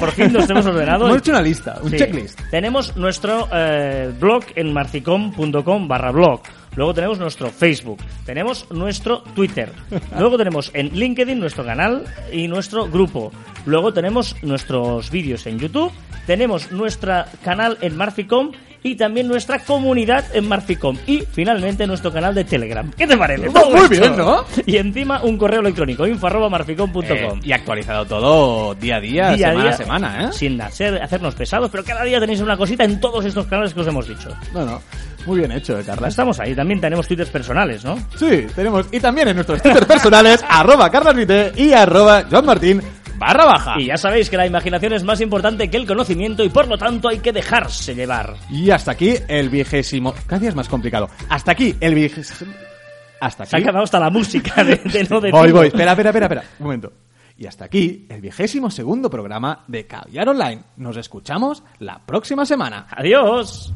Por 0.00 0.12
fin 0.12 0.32
nos 0.32 0.48
hemos 0.48 0.64
ordenado. 0.64 1.04
Hemos 1.08 1.18
hecho 1.18 1.30
una 1.32 1.42
lista, 1.42 1.78
un 1.82 1.90
Sí. 1.90 1.98
checklist. 1.98 2.40
Tenemos 2.50 2.96
nuestro 2.96 3.46
eh, 3.52 4.10
blog 4.18 4.44
en 4.54 4.72
marficom.com 4.72 5.86
barra 5.88 6.10
blog. 6.10 6.40
Luego 6.74 6.94
tenemos 6.94 7.18
nuestro 7.18 7.50
Facebook. 7.50 7.98
Tenemos 8.24 8.66
nuestro 8.70 9.20
Twitter. 9.34 9.70
Luego 10.18 10.38
tenemos 10.38 10.70
en 10.72 10.88
LinkedIn 10.98 11.38
nuestro 11.38 11.64
canal 11.66 12.04
y 12.32 12.48
nuestro 12.48 12.88
grupo. 12.88 13.30
Luego 13.66 13.92
tenemos 13.92 14.36
nuestros 14.42 15.10
vídeos 15.10 15.46
en 15.46 15.58
YouTube. 15.58 15.92
Tenemos 16.26 16.72
nuestro 16.72 17.24
canal 17.44 17.76
en 17.82 17.94
Marficom 17.94 18.52
y 18.84 18.96
también 18.96 19.26
nuestra 19.26 19.58
comunidad 19.60 20.24
en 20.34 20.46
Marficom 20.46 20.96
y 21.06 21.20
finalmente 21.32 21.86
nuestro 21.86 22.12
canal 22.12 22.34
de 22.34 22.44
Telegram. 22.44 22.88
¿Qué 22.96 23.06
te 23.06 23.16
parece? 23.16 23.48
Muy 23.48 23.54
Todo 23.54 23.88
bien. 23.88 24.16
¿no? 24.16 24.44
Y 24.66 24.76
encima 24.76 25.22
un 25.22 25.38
correo 25.38 25.60
electrónico 25.60 26.06
info 26.06 26.26
arroba 26.26 26.50
marficom.com. 26.50 27.02
Eh, 27.02 27.40
y 27.42 27.52
actualizado 27.52 28.04
todo 28.04 28.74
día 28.74 28.96
a 28.96 29.00
día, 29.00 29.30
Día 29.30 29.48
a 29.48 29.50
semana 29.50 29.62
día, 29.62 29.70
a 29.70 29.76
semana, 29.76 30.24
¿eh? 30.24 30.32
Sin 30.32 30.60
hacer, 30.60 31.02
hacernos 31.02 31.34
pesados, 31.34 31.70
pero 31.70 31.82
cada 31.82 32.04
día 32.04 32.20
tenéis 32.20 32.40
una 32.42 32.58
cosita 32.58 32.84
en 32.84 33.00
todos 33.00 33.24
estos 33.24 33.46
canales 33.46 33.72
que 33.72 33.80
os 33.80 33.86
hemos 33.86 34.06
dicho. 34.06 34.28
No, 34.52 34.66
no. 34.66 34.82
Muy 35.24 35.38
bien 35.38 35.52
hecho, 35.52 35.78
eh, 35.78 35.82
Carlas. 35.82 36.10
Estamos 36.10 36.38
ahí, 36.38 36.54
también 36.54 36.78
tenemos 36.78 37.08
twitters 37.08 37.30
personales, 37.30 37.82
¿no? 37.82 37.96
Sí, 38.16 38.46
tenemos. 38.54 38.86
Y 38.92 39.00
también 39.00 39.28
en 39.28 39.36
nuestros 39.36 39.62
twitter 39.62 39.86
personales, 39.86 40.44
arroba 40.48 40.90
carlasvite 40.90 41.52
y 41.56 41.72
arroba 41.72 42.24
johnmartin 42.30 42.82
barra 43.26 43.44
baja. 43.46 43.74
Y 43.80 43.86
ya 43.86 43.96
sabéis 43.96 44.28
que 44.30 44.36
la 44.36 44.46
imaginación 44.46 44.92
es 44.92 45.04
más 45.04 45.20
importante 45.20 45.68
que 45.68 45.76
el 45.76 45.86
conocimiento 45.86 46.44
y 46.44 46.48
por 46.48 46.68
lo 46.68 46.76
tanto 46.78 47.08
hay 47.08 47.18
que 47.18 47.32
dejarse 47.32 47.94
llevar. 47.94 48.36
Y 48.50 48.70
hasta 48.70 48.92
aquí 48.92 49.14
el 49.28 49.48
vigésimo... 49.50 50.14
Cada 50.26 50.40
día 50.40 50.48
es 50.50 50.54
más 50.54 50.68
complicado. 50.68 51.08
Hasta 51.28 51.52
aquí 51.52 51.74
el 51.80 51.94
vigésimo... 51.94 52.52
Hasta 53.20 53.46
Se 53.46 53.56
ha 53.56 53.58
aquí... 53.58 53.64
acabado 53.64 53.84
hasta 53.84 54.00
la 54.00 54.10
música 54.10 54.62
de, 54.62 54.76
de 54.76 55.04
no 55.10 55.20
de 55.20 55.30
Voy, 55.30 55.50
voy. 55.52 55.68
Espera, 55.68 55.92
espera, 55.92 56.10
espera, 56.10 56.26
espera. 56.26 56.44
Un 56.58 56.64
momento. 56.66 56.92
Y 57.36 57.46
hasta 57.46 57.64
aquí 57.64 58.06
el 58.08 58.20
vigésimo 58.20 58.70
segundo 58.70 59.10
programa 59.10 59.64
de 59.66 59.86
Caviar 59.86 60.28
Online. 60.28 60.62
Nos 60.76 60.96
escuchamos 60.96 61.62
la 61.78 62.00
próxima 62.04 62.44
semana. 62.46 62.86
Adiós. 62.90 63.72